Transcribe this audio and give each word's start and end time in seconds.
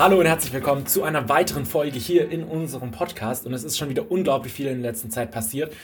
Hallo 0.00 0.18
und 0.18 0.24
herzlich 0.24 0.54
willkommen 0.54 0.86
zu 0.86 1.02
einer 1.02 1.28
weiteren 1.28 1.66
Folge 1.66 1.98
hier 1.98 2.30
in 2.30 2.42
unserem 2.42 2.90
Podcast. 2.90 3.44
Und 3.44 3.52
es 3.52 3.64
ist 3.64 3.76
schon 3.76 3.90
wieder 3.90 4.10
unglaublich 4.10 4.50
viel 4.50 4.66
in 4.68 4.80
der 4.80 4.92
letzten 4.92 5.10
Zeit 5.10 5.30
passiert. 5.30 5.74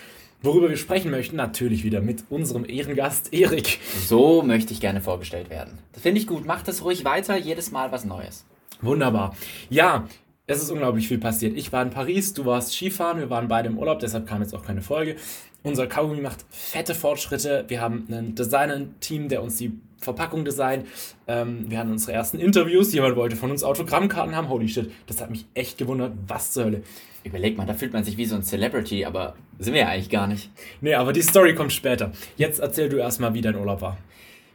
Worüber 0.41 0.71
wir 0.71 0.79
sprechen 0.79 1.11
möchten, 1.11 1.37
natürlich 1.37 1.85
wieder 1.85 2.01
mit 2.01 2.25
unserem 2.31 2.65
Ehrengast 2.67 3.35
Erik. 3.35 3.79
So 4.09 4.41
möchte 4.41 4.73
ich 4.73 4.81
gerne 4.81 5.03
vorgestellt 5.03 5.51
werden. 5.51 5.81
Das 5.93 6.03
finde 6.03 6.19
ich 6.19 6.27
gut. 6.27 6.47
Macht 6.47 6.67
das 6.67 6.83
ruhig 6.83 7.05
weiter, 7.05 7.37
jedes 7.37 7.73
Mal 7.73 7.93
was 7.93 8.07
Neues. 8.07 8.47
Wunderbar. 8.81 9.37
Ja, 9.69 10.09
es 10.47 10.63
ist 10.63 10.71
unglaublich 10.71 11.09
viel 11.09 11.19
passiert. 11.19 11.55
Ich 11.55 11.71
war 11.75 11.83
in 11.83 11.91
Paris, 11.91 12.33
du 12.33 12.47
warst 12.47 12.73
Skifahren, 12.73 13.19
wir 13.19 13.29
waren 13.29 13.49
beide 13.49 13.69
im 13.69 13.77
Urlaub, 13.77 13.99
deshalb 13.99 14.27
kam 14.27 14.41
jetzt 14.41 14.55
auch 14.55 14.65
keine 14.65 14.81
Folge. 14.81 15.17
Unser 15.67 15.89
Kaugummi 15.89 16.21
macht 16.21 16.45
fette 16.49 16.95
Fortschritte. 16.95 17.65
Wir 17.67 17.81
haben 17.81 18.07
ein 18.09 18.37
Designer-Team, 18.37 19.29
der 19.29 19.43
uns 19.43 19.57
die 19.57 19.73
Verpackung 19.99 20.45
designt. 20.45 20.87
Ähm, 21.27 21.65
wir 21.69 21.81
hatten 21.81 21.91
unsere 21.91 22.13
ersten 22.13 22.39
Interviews. 22.39 22.93
Jemand 22.93 23.17
wollte 23.17 23.35
von 23.35 23.51
uns 23.51 23.65
Autogrammkarten 23.65 24.37
haben. 24.37 24.49
Holy 24.49 24.69
shit, 24.69 24.93
das 25.09 25.21
hat 25.21 25.29
mich 25.29 25.45
echt 25.55 25.77
gewundert. 25.77 26.13
Was 26.29 26.53
zur 26.53 26.67
Hölle. 26.67 26.83
Überleg 27.25 27.57
mal, 27.57 27.67
da 27.67 27.75
fühlt 27.75 27.93
man 27.93 28.05
sich 28.05 28.17
wie 28.17 28.27
so 28.27 28.37
ein 28.37 28.45
Celebrity, 28.45 29.07
aber 29.07 29.35
sind 29.59 29.75
wir 29.75 29.81
ja 29.81 29.89
eigentlich 29.89 30.09
gar 30.09 30.29
nicht. 30.29 30.51
Nee, 30.81 30.95
aber 30.95 31.13
die 31.13 31.23
Story 31.23 31.57
kommt 31.57 31.73
später. 31.73 32.13
Jetzt 32.37 32.61
erzähl 32.61 32.89
du 32.89 32.99
erstmal, 32.99 33.35
wie 33.35 33.41
dein 33.41 33.57
Urlaub 33.57 33.81
war. 33.81 33.99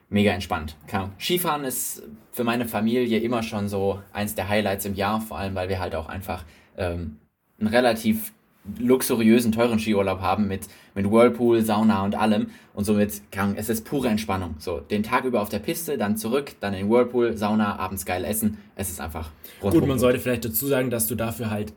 Mega 0.08 0.32
entspannt. 0.32 0.78
Kann. 0.88 1.12
Skifahren 1.20 1.66
ist 1.66 2.04
für 2.32 2.46
meine 2.46 2.66
Familie 2.66 3.20
immer 3.20 3.44
schon 3.44 3.68
so 3.68 4.00
eins 4.14 4.34
der 4.36 4.48
Highlights 4.48 4.86
im 4.86 4.96
Jahr, 4.96 5.20
vor 5.20 5.38
allem 5.38 5.56
weil 5.56 5.68
wir 5.68 5.82
halt 5.82 5.94
auch 5.94 6.08
einfach 6.08 6.46
ähm, 6.78 7.18
einen 7.60 7.68
relativ 7.68 8.32
luxuriösen, 8.80 9.52
teuren 9.52 9.80
Skiurlaub 9.80 10.22
haben 10.22 10.48
mit, 10.48 10.68
mit 10.94 11.10
Whirlpool, 11.10 11.62
Sauna 11.62 12.04
und 12.04 12.16
allem. 12.16 12.48
Und 12.74 12.86
somit 12.86 13.22
kann 13.32 13.56
es 13.56 13.70
ist 13.70 13.86
pure 13.86 14.08
Entspannung. 14.08 14.56
So, 14.60 14.80
den 14.80 15.04
Tag 15.04 15.26
über 15.26 15.42
auf 15.42 15.50
der 15.50 15.60
Piste, 15.60 15.98
dann 15.98 16.18
zurück, 16.18 16.54
dann 16.60 16.74
in 16.74 16.90
Whirlpool, 16.90 17.38
Sauna, 17.38 17.78
abends 17.78 18.06
geil 18.06 18.24
essen. 18.24 18.58
Es 18.76 18.90
ist 18.90 19.02
einfach 19.02 19.32
Gut, 19.62 19.86
man 19.88 20.00
sollte 20.00 20.20
vielleicht 20.20 20.46
dazu 20.46 20.68
sagen, 20.68 20.90
dass 20.90 21.08
du 21.08 21.16
dafür 21.16 21.50
halt 21.50 21.74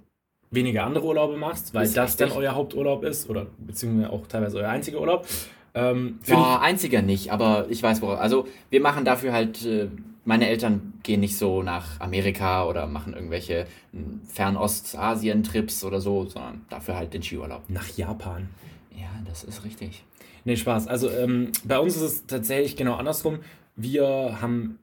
weniger 0.50 0.84
andere 0.84 1.05
Urlaube 1.05 1.36
machst, 1.36 1.75
weil 1.75 1.84
ist 1.84 1.97
das 1.97 2.12
richtig. 2.12 2.28
dann 2.28 2.39
euer 2.39 2.55
Haupturlaub 2.55 3.03
ist 3.05 3.28
oder 3.28 3.47
beziehungsweise 3.59 4.11
auch 4.11 4.27
teilweise 4.27 4.59
euer 4.59 4.69
einziger 4.69 5.00
Urlaub. 5.00 5.27
Ähm, 5.75 6.20
ja, 6.27 6.61
einziger 6.61 7.03
nicht, 7.03 7.33
aber 7.33 7.66
ich 7.69 7.83
weiß 7.83 8.00
worauf. 8.00 8.20
Also 8.20 8.47
wir 8.70 8.81
machen 8.81 9.05
dafür 9.05 9.33
halt 9.33 9.64
äh, 9.66 9.89
meine 10.25 10.48
Eltern 10.48 10.94
gehen 11.03 11.20
nicht 11.20 11.36
so 11.36 11.62
nach 11.62 12.00
Amerika 12.00 12.67
oder 12.67 12.86
machen 12.86 13.14
irgendwelche 13.14 13.67
hm, 13.92 14.20
Fernostasien-Trips 14.27 15.84
oder 15.84 16.00
so, 16.00 16.27
sondern 16.27 16.64
dafür 16.70 16.97
halt 16.97 17.14
den 17.14 17.22
Skiurlaub. 17.22 17.62
Nach 17.69 17.89
Japan. 17.97 18.48
Ja, 18.91 19.11
das 19.27 19.44
ist 19.44 19.64
richtig. 19.64 20.05
Nee, 20.44 20.56
Spaß. 20.56 20.89
Also 20.89 21.11
ähm, 21.11 21.53
bei 21.64 21.78
uns 21.78 21.97
ist 21.97 22.03
es 22.03 22.27
tatsächlich 22.27 22.77
genau 22.77 22.94
andersrum. 22.94 23.41
Wir 23.77 24.39
haben 24.41 24.78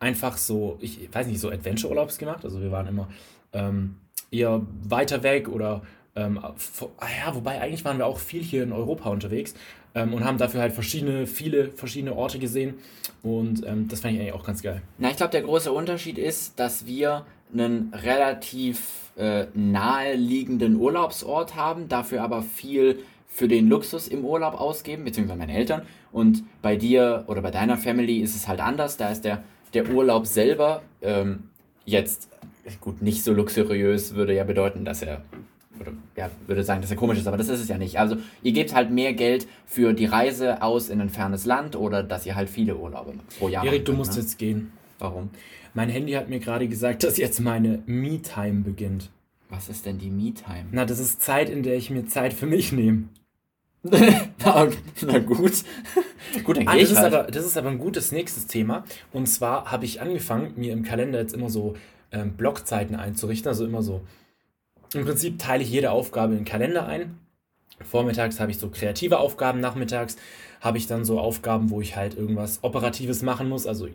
einfach 0.00 0.36
so, 0.36 0.78
ich 0.80 1.12
weiß 1.12 1.26
nicht, 1.26 1.40
so 1.40 1.50
Adventure-Urlaubs 1.50 2.18
gemacht. 2.18 2.44
Also 2.44 2.60
wir 2.60 2.70
waren 2.70 2.86
immer 2.86 3.08
ähm, 3.52 3.96
eher 4.30 4.62
weiter 4.82 5.22
weg 5.22 5.48
oder 5.48 5.82
ähm, 6.14 6.40
ja, 6.42 7.34
wobei 7.34 7.60
eigentlich 7.60 7.84
waren 7.84 7.98
wir 7.98 8.06
auch 8.06 8.18
viel 8.18 8.42
hier 8.42 8.64
in 8.64 8.72
Europa 8.72 9.08
unterwegs 9.10 9.54
ähm, 9.94 10.14
und 10.14 10.24
haben 10.24 10.38
dafür 10.38 10.60
halt 10.60 10.72
verschiedene, 10.72 11.26
viele 11.26 11.70
verschiedene 11.70 12.14
Orte 12.14 12.38
gesehen. 12.38 12.74
Und 13.22 13.66
ähm, 13.66 13.88
das 13.88 14.00
fand 14.00 14.14
ich 14.14 14.20
eigentlich 14.20 14.34
auch 14.34 14.44
ganz 14.44 14.62
geil. 14.62 14.82
Na, 14.98 15.10
ich 15.10 15.16
glaube, 15.16 15.32
der 15.32 15.42
große 15.42 15.72
Unterschied 15.72 16.18
ist, 16.18 16.58
dass 16.58 16.86
wir 16.86 17.26
einen 17.52 17.92
relativ 17.94 19.10
äh, 19.16 19.46
naheliegenden 19.54 20.76
Urlaubsort 20.76 21.56
haben, 21.56 21.88
dafür 21.88 22.22
aber 22.22 22.42
viel 22.42 23.00
für 23.26 23.48
den 23.48 23.68
Luxus 23.68 24.08
im 24.08 24.24
Urlaub 24.24 24.54
ausgeben, 24.60 25.04
beziehungsweise 25.04 25.38
meine 25.38 25.56
Eltern. 25.56 25.82
Und 26.12 26.44
bei 26.62 26.76
dir 26.76 27.24
oder 27.26 27.42
bei 27.42 27.50
deiner 27.50 27.76
Family 27.76 28.20
ist 28.20 28.34
es 28.34 28.48
halt 28.48 28.60
anders. 28.60 28.96
Da 28.96 29.10
ist 29.10 29.24
der, 29.24 29.42
der 29.74 29.88
Urlaub 29.90 30.26
selber 30.26 30.82
ähm, 31.02 31.44
jetzt, 31.84 32.28
gut, 32.80 33.02
nicht 33.02 33.22
so 33.22 33.32
luxuriös, 33.32 34.14
würde 34.14 34.34
ja 34.34 34.44
bedeuten, 34.44 34.84
dass 34.84 35.02
er 35.02 35.22
oder 35.80 35.92
ja, 36.16 36.30
würde 36.46 36.64
sagen, 36.64 36.80
dass 36.82 36.90
er 36.90 36.96
komisch 36.96 37.18
ist, 37.18 37.26
aber 37.26 37.36
das 37.36 37.48
ist 37.48 37.60
es 37.60 37.68
ja 37.68 37.78
nicht. 37.78 37.98
Also 37.98 38.16
ihr 38.42 38.52
gebt 38.52 38.74
halt 38.74 38.90
mehr 38.90 39.12
Geld 39.12 39.46
für 39.66 39.92
die 39.92 40.06
Reise 40.06 40.62
aus 40.62 40.88
in 40.88 41.00
ein 41.00 41.10
fernes 41.10 41.44
Land 41.44 41.76
oder 41.76 42.02
dass 42.02 42.26
ihr 42.26 42.34
halt 42.34 42.50
viele 42.50 42.76
Urlaube 42.76 43.14
pro 43.38 43.48
Jahr 43.48 43.64
Erik, 43.64 43.84
du 43.84 43.92
musst 43.92 44.12
ne? 44.12 44.20
jetzt 44.20 44.38
gehen. 44.38 44.72
Warum? 44.98 45.30
Mein 45.74 45.90
Handy 45.90 46.12
hat 46.12 46.28
mir 46.28 46.40
gerade 46.40 46.66
gesagt, 46.68 47.04
dass 47.04 47.18
jetzt 47.18 47.40
meine 47.40 47.82
Me-Time 47.86 48.62
beginnt. 48.62 49.10
Was 49.48 49.68
ist 49.68 49.86
denn 49.86 49.98
die 49.98 50.10
Me-Time? 50.10 50.66
Na, 50.72 50.84
das 50.84 50.98
ist 50.98 51.22
Zeit, 51.22 51.48
in 51.48 51.62
der 51.62 51.76
ich 51.76 51.90
mir 51.90 52.06
Zeit 52.06 52.32
für 52.32 52.46
mich 52.46 52.72
nehme. 52.72 53.04
na, 53.82 54.68
na, 55.06 55.18
gut. 55.20 55.52
gut, 56.44 56.58
ah, 56.66 56.76
das, 56.76 56.90
ist 56.90 56.98
halt. 56.98 57.14
aber, 57.14 57.30
das 57.30 57.46
ist 57.46 57.56
aber 57.56 57.70
ein 57.70 57.78
gutes 57.78 58.12
nächstes 58.12 58.46
Thema. 58.46 58.84
Und 59.12 59.26
zwar 59.26 59.70
habe 59.70 59.84
ich 59.84 60.00
angefangen, 60.00 60.52
mir 60.56 60.72
im 60.72 60.82
Kalender 60.82 61.20
jetzt 61.20 61.32
immer 61.32 61.48
so 61.48 61.76
ähm, 62.10 62.32
Blockzeiten 62.32 62.96
einzurichten. 62.96 63.48
Also 63.48 63.64
immer 63.64 63.82
so 63.82 64.02
im 64.94 65.04
Prinzip 65.04 65.38
teile 65.38 65.62
ich 65.62 65.70
jede 65.70 65.90
Aufgabe 65.90 66.32
in 66.32 66.40
den 66.40 66.44
Kalender 66.44 66.86
ein. 66.86 67.18
Vormittags 67.84 68.40
habe 68.40 68.50
ich 68.50 68.58
so 68.58 68.68
kreative 68.70 69.18
Aufgaben, 69.18 69.60
nachmittags 69.60 70.16
habe 70.60 70.78
ich 70.78 70.86
dann 70.86 71.04
so 71.04 71.20
Aufgaben, 71.20 71.70
wo 71.70 71.80
ich 71.80 71.96
halt 71.96 72.16
irgendwas 72.16 72.58
Operatives 72.62 73.22
machen 73.22 73.48
muss. 73.48 73.66
Also 73.66 73.88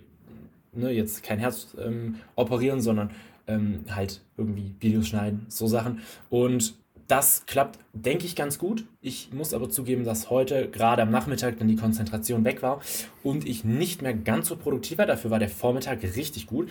ne, 0.71 0.91
jetzt 0.91 1.23
kein 1.23 1.39
Herz 1.39 1.75
ähm, 1.83 2.15
operieren, 2.35 2.81
sondern 2.81 3.11
ähm, 3.47 3.83
halt 3.89 4.21
irgendwie 4.37 4.73
Videos 4.79 5.07
schneiden, 5.07 5.45
so 5.49 5.67
Sachen. 5.67 6.01
Und 6.29 6.75
das 7.07 7.45
klappt, 7.45 7.79
denke 7.91 8.25
ich, 8.25 8.35
ganz 8.35 8.57
gut. 8.57 8.85
Ich 9.01 9.33
muss 9.33 9.53
aber 9.53 9.69
zugeben, 9.69 10.05
dass 10.05 10.29
heute 10.29 10.69
gerade 10.69 11.01
am 11.01 11.11
Nachmittag 11.11 11.59
dann 11.59 11.67
die 11.67 11.75
Konzentration 11.75 12.45
weg 12.45 12.61
war 12.61 12.81
und 13.23 13.45
ich 13.45 13.65
nicht 13.65 14.01
mehr 14.01 14.13
ganz 14.13 14.47
so 14.47 14.55
produktiv 14.55 14.97
war. 14.97 15.05
Dafür 15.05 15.29
war 15.29 15.39
der 15.39 15.49
Vormittag 15.49 16.01
richtig 16.01 16.47
gut. 16.47 16.69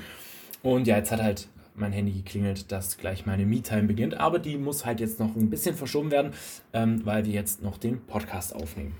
Und 0.62 0.86
ja, 0.86 0.96
jetzt 0.96 1.12
hat 1.12 1.22
halt 1.22 1.48
mein 1.74 1.92
Handy 1.92 2.12
geklingelt, 2.12 2.70
dass 2.70 2.98
gleich 2.98 3.26
meine 3.26 3.46
Me-Time 3.46 3.84
beginnt. 3.84 4.14
Aber 4.14 4.38
die 4.38 4.56
muss 4.56 4.84
halt 4.84 5.00
jetzt 5.00 5.20
noch 5.20 5.34
ein 5.36 5.50
bisschen 5.50 5.74
verschoben 5.74 6.10
werden, 6.10 6.32
ähm, 6.72 7.00
weil 7.04 7.24
wir 7.24 7.32
jetzt 7.32 7.62
noch 7.62 7.78
den 7.78 8.00
Podcast 8.00 8.54
aufnehmen. 8.54 8.94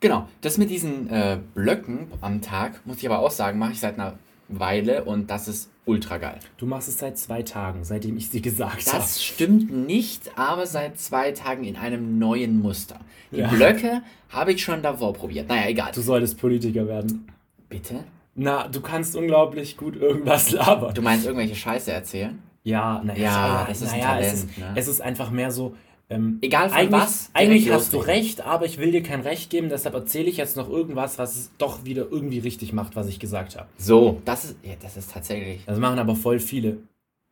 Genau, 0.00 0.28
das 0.42 0.58
mit 0.58 0.70
diesen 0.70 1.08
äh, 1.10 1.38
Blöcken 1.54 2.08
am 2.20 2.42
Tag, 2.42 2.84
muss 2.84 2.98
ich 2.98 3.06
aber 3.06 3.20
auch 3.20 3.30
sagen, 3.30 3.58
mache 3.58 3.72
ich 3.72 3.80
seit 3.80 3.94
einer 3.94 4.18
Weile 4.48 5.04
und 5.04 5.30
das 5.30 5.48
ist 5.48 5.70
ultra 5.86 6.18
geil. 6.18 6.38
Du 6.58 6.66
machst 6.66 6.88
es 6.88 6.98
seit 6.98 7.18
zwei 7.18 7.42
Tagen, 7.42 7.84
seitdem 7.84 8.16
ich 8.16 8.28
sie 8.28 8.42
gesagt 8.42 8.86
habe. 8.86 8.98
Das 8.98 9.24
stimmt 9.24 9.72
nicht, 9.72 10.38
aber 10.38 10.66
seit 10.66 11.00
zwei 11.00 11.32
Tagen 11.32 11.64
in 11.64 11.76
einem 11.76 12.18
neuen 12.18 12.60
Muster. 12.60 13.00
Die 13.32 13.38
ja. 13.38 13.48
Blöcke 13.48 14.02
habe 14.28 14.52
ich 14.52 14.62
schon 14.62 14.82
davor 14.82 15.14
probiert. 15.14 15.48
Naja, 15.48 15.68
egal. 15.68 15.92
Du 15.94 16.00
solltest 16.00 16.38
Politiker 16.38 16.86
werden. 16.86 17.26
Bitte? 17.68 18.04
Na, 18.36 18.68
du 18.68 18.80
kannst 18.80 19.16
unglaublich 19.16 19.76
gut 19.76 19.96
irgendwas 19.96 20.50
labern. 20.52 20.94
Du 20.94 21.02
meinst 21.02 21.24
irgendwelche 21.24 21.56
Scheiße 21.56 21.90
erzählen? 21.90 22.38
Ja, 22.62 23.00
naja, 23.02 23.22
ja, 23.22 23.64
das 23.68 23.80
ist, 23.80 23.92
naja, 23.92 24.04
Talent, 24.06 24.26
es, 24.26 24.44
ist 24.44 24.58
ne? 24.58 24.72
es 24.74 24.88
ist 24.88 25.00
einfach 25.00 25.30
mehr 25.30 25.50
so. 25.50 25.74
Ähm, 26.10 26.38
Egal 26.42 26.68
von 26.68 26.78
eigentlich, 26.78 27.00
was. 27.00 27.30
Eigentlich 27.32 27.70
hast 27.70 27.92
du 27.92 27.98
recht, 27.98 28.40
aber 28.42 28.66
ich 28.66 28.78
will 28.78 28.92
dir 28.92 29.02
kein 29.02 29.20
Recht 29.20 29.50
geben, 29.50 29.68
deshalb 29.68 29.94
erzähle 29.94 30.28
ich 30.28 30.36
jetzt 30.36 30.56
noch 30.56 30.68
irgendwas, 30.68 31.18
was 31.18 31.36
es 31.36 31.50
doch 31.58 31.84
wieder 31.84 32.06
irgendwie 32.10 32.38
richtig 32.40 32.72
macht, 32.72 32.94
was 32.94 33.08
ich 33.08 33.18
gesagt 33.18 33.56
habe. 33.56 33.68
So, 33.78 34.20
das 34.24 34.44
ist, 34.44 34.56
ja, 34.62 34.74
das 34.80 34.96
ist 34.96 35.12
tatsächlich. 35.12 35.64
Das 35.64 35.78
machen 35.78 35.98
aber 35.98 36.14
voll 36.14 36.38
viele. 36.38 36.78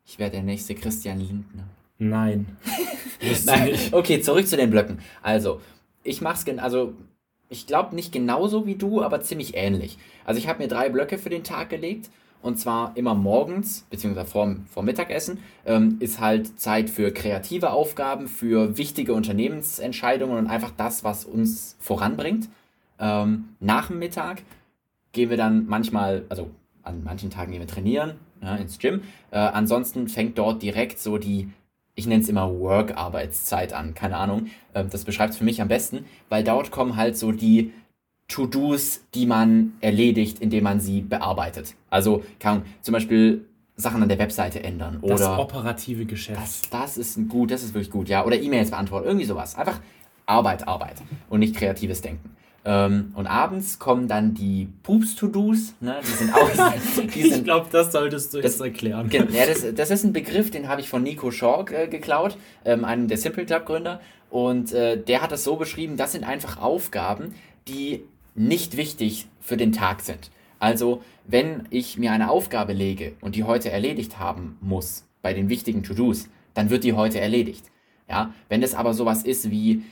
Ich 0.05 0.19
werde 0.19 0.33
der 0.33 0.43
nächste 0.43 0.75
Christian 0.75 1.19
Lindner. 1.19 1.65
Nein. 1.99 2.57
Nein. 3.47 3.75
Okay, 3.93 4.21
zurück 4.21 4.47
zu 4.47 4.57
den 4.57 4.71
Blöcken. 4.71 4.99
Also, 5.23 5.61
ich 6.03 6.21
mach's, 6.21 6.45
also 6.59 6.95
ich 7.49 7.67
glaube 7.67 7.95
nicht 7.95 8.13
genauso 8.13 8.67
wie 8.67 8.75
du, 8.75 9.03
aber 9.03 9.21
ziemlich 9.21 9.57
ähnlich. 9.57 9.99
Also 10.25 10.39
ich 10.39 10.49
habe 10.49 10.63
mir 10.63 10.69
drei 10.69 10.89
Blöcke 10.89 11.19
für 11.19 11.31
den 11.31 11.45
Tag 11.45 11.71
gelegt. 11.71 12.11
Und 12.43 12.59
zwar 12.59 12.95
immer 12.95 13.15
morgens, 13.15 13.87
beziehungsweise 13.89 14.27
vorm, 14.27 14.67
vorm 14.67 14.85
Mittagessen, 14.85 15.39
ähm, 15.65 15.97
ist 16.01 16.21
halt 16.21 16.61
Zeit 16.61 16.91
für 16.91 17.11
kreative 17.11 17.71
Aufgaben, 17.71 18.29
für 18.29 18.77
wichtige 18.77 19.15
Unternehmensentscheidungen 19.15 20.37
und 20.37 20.47
einfach 20.49 20.71
das, 20.77 21.05
was 21.05 21.25
uns 21.25 21.75
voranbringt. 21.81 22.51
Ähm, 22.99 23.49
nach 23.61 23.87
dem 23.87 23.99
Mittag 23.99 24.43
gehen 25.13 25.31
wir 25.31 25.39
dann 25.39 25.65
manchmal, 25.67 26.27
also 26.29 26.51
an 26.83 27.03
manchen 27.03 27.31
Tagen 27.31 27.53
gehen 27.53 27.61
wir 27.61 27.67
trainieren, 27.67 28.17
ja, 28.43 28.57
ins 28.57 28.79
Gym. 28.79 29.01
Äh, 29.31 29.39
ansonsten 29.39 30.09
fängt 30.09 30.37
dort 30.37 30.63
direkt 30.63 30.99
so 30.99 31.17
die 31.17 31.49
ich 31.95 32.07
nenne 32.07 32.23
es 32.23 32.29
immer 32.29 32.59
Work-Arbeitszeit 32.59 33.73
an, 33.73 33.95
keine 33.95 34.17
Ahnung. 34.17 34.47
Ähm, 34.75 34.89
das 34.91 35.05
beschreibt 35.05 35.33
es 35.33 35.39
für 35.39 35.45
mich 35.45 35.61
am 35.63 35.69
besten, 35.69 36.05
weil 36.29 36.45
dort 36.45 36.71
kommen 36.71 36.97
halt 36.97 37.17
so 37.17 37.33
die 37.33 37.73
To-Dos, 38.29 39.03
die 39.15 39.27
man 39.27 39.75
erledigt, 39.81 40.41
indem 40.41 40.65
man 40.65 40.81
sie 40.81 41.03
bearbeitet. 41.03 41.75
Also 41.91 42.25
kann 42.41 42.63
zum 42.81 42.93
Beispiel 42.93 43.47
Sachen 43.77 44.03
an 44.03 44.09
der 44.09 44.19
Webseite 44.19 44.63
ändern 44.63 44.99
oder 45.03 45.17
das 45.17 45.39
operative 45.39 46.07
Geschäft. 46.07 46.41
Das, 46.41 46.63
das 46.71 46.97
ist 46.97 47.29
gut, 47.29 47.51
das 47.51 47.63
ist 47.63 47.75
wirklich 47.75 47.91
gut, 47.91 48.09
ja. 48.09 48.25
Oder 48.25 48.41
E-Mails 48.41 48.71
beantworten, 48.71 49.07
irgendwie 49.07 49.27
sowas. 49.27 49.57
Einfach 49.57 49.81
Arbeit, 50.27 50.67
Arbeit 50.67 51.03
und 51.29 51.41
nicht 51.41 51.55
kreatives 51.55 52.01
Denken. 52.01 52.31
Ähm, 52.67 53.13
und 53.15 53.27
abends 53.27 53.79
kommen 53.79 54.09
dann 54.09 54.33
die 54.33 54.69
Pups-To-Dos. 54.83 55.75
Ne? 55.81 56.01
Die 56.03 56.07
sind 56.07 56.35
auch. 56.35 56.51
Die 57.15 57.23
sind, 57.23 57.37
ich 57.37 57.45
glaube, 57.45 57.67
das 57.71 57.93
solltest 57.93 58.33
du 58.33 58.39
jetzt 58.39 58.61
erklären. 58.61 59.11
Ja, 59.11 59.45
das, 59.47 59.67
das 59.75 59.91
ist 59.91 60.05
ein 60.05 60.15
Begriff, 60.15 60.51
den 60.51 60.69
habe 60.69 60.81
ich 60.81 60.89
von 60.89 61.03
Nico 61.03 61.31
Schork 61.31 61.73
äh, 61.73 61.89
geklaut, 61.89 62.39
ähm, 62.65 62.85
einem 62.85 63.07
der 63.07 63.19
Simple 63.19 63.45
Club-Gründer. 63.45 64.01
Und 64.31 64.73
äh, 64.73 64.97
der 64.97 65.21
hat 65.21 65.31
das 65.31 65.45
so 65.45 65.57
beschrieben: 65.57 65.99
das 65.99 66.13
sind 66.13 66.25
einfach 66.25 66.61
Aufgaben, 66.61 67.35
die 67.69 68.05
nicht 68.35 68.77
wichtig 68.77 69.27
für 69.41 69.59
den 69.59 69.73
Tag 69.73 70.01
sind. 70.01 70.31
Also, 70.59 71.03
wenn 71.27 71.69
ich 71.69 71.99
mir 71.99 72.13
eine 72.13 72.31
Aufgabe 72.31 72.73
lege 72.73 73.13
und 73.21 73.37
die 73.37 73.45
heute 73.45 73.71
erledigt 73.71 74.19
haben 74.19 74.57
muss, 74.63 75.05
bei 75.21 75.35
den 75.35 75.51
wichtigen 75.51 75.83
To-Dos, 75.83 76.29
dann 76.55 76.71
wird 76.71 76.85
die 76.85 76.95
heute 76.95 77.21
erledigt. 77.21 77.67
Ja, 78.09 78.33
wenn 78.49 78.63
es 78.63 78.75
aber 78.75 78.95
sowas 78.95 79.23
ist 79.23 79.51
wie, 79.51 79.83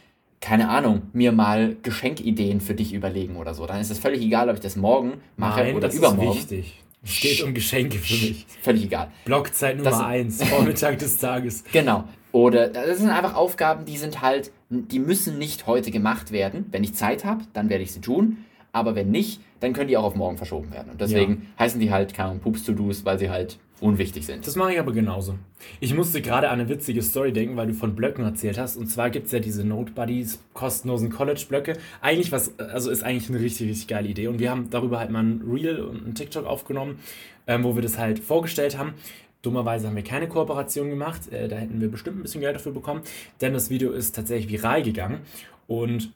keine 0.43 0.69
Ahnung, 0.69 1.03
mir 1.12 1.33
mal 1.33 1.77
Geschenkideen 1.83 2.61
für 2.61 2.75
dich 2.75 2.93
überlegen 2.93 3.37
oder 3.37 3.55
so, 3.55 3.65
dann 3.65 3.81
ist 3.81 3.91
es 3.91 3.99
völlig 3.99 4.21
egal, 4.21 4.50
ob 4.50 4.56
ich 4.56 4.61
das 4.61 4.77
morgen 4.77 5.15
mache 5.37 5.61
Nein, 5.61 5.77
oder 5.77 5.87
das 5.87 5.97
übermorgen. 5.97 6.39
Ist 6.39 6.50
wichtig. 6.50 6.83
Es 7.05 7.21
geht 7.21 7.43
um 7.43 7.55
Geschenke 7.55 7.99
für 7.99 8.15
mich. 8.15 8.47
Völlig 8.61 8.85
egal. 8.85 9.11
Blockzeit 9.25 9.77
Nummer 9.77 10.06
1, 10.06 10.44
Vormittag 10.49 10.99
des 10.99 11.19
Tages. 11.19 11.65
Genau. 11.73 12.05
Oder 12.33 12.69
das 12.69 12.99
sind 12.99 13.11
einfach 13.11 13.35
Aufgaben, 13.35 13.85
die 13.85 13.97
sind 13.97 14.21
halt, 14.21 14.53
die 14.69 14.99
müssen 14.99 15.39
nicht 15.39 15.67
heute 15.67 15.91
gemacht 15.91 16.33
werden. 16.33 16.67
Wenn 16.71 16.83
ich 16.83 16.95
Zeit 16.95 17.25
habe, 17.25 17.45
dann 17.53 17.69
werde 17.69 17.85
ich 17.85 17.93
sie 17.93 18.00
tun. 18.00 18.38
Aber 18.73 18.95
wenn 18.95 19.11
nicht, 19.11 19.41
dann 19.61 19.73
können 19.75 19.88
die 19.88 19.97
auch 19.97 20.05
auf 20.05 20.17
morgen 20.17 20.38
verschoben 20.38 20.73
werden. 20.73 20.91
Und 20.91 21.00
deswegen 21.00 21.33
ja. 21.33 21.65
heißen 21.65 21.79
die 21.79 21.93
halt 21.93 22.15
keine 22.15 22.38
Pups-To-Dos, 22.38 23.05
weil 23.05 23.19
sie 23.19 23.31
halt 23.31 23.59
unwichtig 23.82 24.25
sind. 24.25 24.46
Das 24.46 24.56
mache 24.56 24.75
ich 24.75 24.79
aber 24.79 24.93
genauso. 24.93 25.38
Ich 25.81 25.94
musste 25.94 26.23
gerade 26.23 26.49
an 26.49 26.61
eine 26.61 26.69
witzige 26.69 27.02
Story 27.02 27.32
denken, 27.32 27.56
weil 27.56 27.67
du 27.67 27.75
von 27.75 27.94
Blöcken 27.94 28.25
erzählt 28.25 28.58
hast. 28.58 28.76
Und 28.76 28.87
zwar 28.87 29.11
gibt 29.11 29.26
es 29.26 29.32
ja 29.32 29.40
diese 29.40 29.64
Note 29.64 29.93
Buddies, 29.93 30.40
kostenlosen 30.55 31.11
College-Blöcke. 31.11 31.76
Eigentlich 32.00 32.32
was, 32.32 32.58
also 32.58 32.90
ist 32.90 33.02
eigentlich 33.02 33.29
eine 33.29 33.40
richtig, 33.40 33.69
richtig 33.69 33.88
geile 33.88 34.08
Idee. 34.08 34.29
Und 34.29 34.38
wir 34.38 34.50
haben 34.50 34.70
darüber 34.70 34.99
halt 34.99 35.11
mal 35.11 35.23
ein 35.23 35.43
Reel 35.43 35.81
und 35.81 36.06
ein 36.06 36.14
TikTok 36.14 36.46
aufgenommen, 36.46 37.00
ähm, 37.46 37.64
wo 37.64 37.75
wir 37.75 37.82
das 37.82 37.99
halt 37.99 38.20
vorgestellt 38.20 38.79
haben. 38.79 38.94
Dummerweise 39.43 39.88
haben 39.88 39.96
wir 39.96 40.05
keine 40.05 40.28
Kooperation 40.28 40.88
gemacht. 40.88 41.32
Äh, 41.32 41.49
da 41.49 41.56
hätten 41.56 41.81
wir 41.81 41.90
bestimmt 41.90 42.19
ein 42.19 42.23
bisschen 42.23 42.40
Geld 42.40 42.55
dafür 42.55 42.73
bekommen. 42.73 43.02
Denn 43.40 43.52
das 43.52 43.69
Video 43.69 43.90
ist 43.90 44.14
tatsächlich 44.14 44.50
viral 44.52 44.82
gegangen. 44.82 45.20
Und 45.67 46.12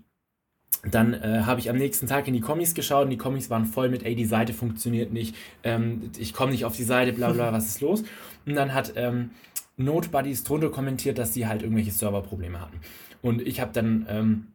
dann 0.90 1.14
äh, 1.14 1.42
habe 1.44 1.60
ich 1.60 1.70
am 1.70 1.76
nächsten 1.76 2.06
Tag 2.06 2.28
in 2.28 2.34
die 2.34 2.40
Kommis 2.40 2.74
geschaut 2.74 3.04
und 3.04 3.10
die 3.10 3.16
Kommis 3.16 3.50
waren 3.50 3.66
voll 3.66 3.88
mit, 3.88 4.04
ey, 4.04 4.14
die 4.14 4.24
Seite 4.24 4.52
funktioniert 4.52 5.12
nicht, 5.12 5.34
ähm, 5.64 6.10
ich 6.18 6.32
komme 6.32 6.52
nicht 6.52 6.64
auf 6.64 6.76
die 6.76 6.84
Seite, 6.84 7.12
bla 7.12 7.32
bla, 7.32 7.52
was 7.52 7.66
ist 7.66 7.80
los? 7.80 8.04
Und 8.46 8.54
dann 8.54 8.72
hat 8.72 8.92
ähm, 8.96 9.30
Notebuddies 9.76 10.44
drunter 10.44 10.70
kommentiert, 10.70 11.18
dass 11.18 11.34
sie 11.34 11.46
halt 11.46 11.62
irgendwelche 11.62 11.90
Serverprobleme 11.90 12.60
hatten. 12.60 12.80
Und 13.22 13.42
ich 13.42 13.60
habe 13.60 13.72
dann 13.72 14.06
ähm, 14.08 14.46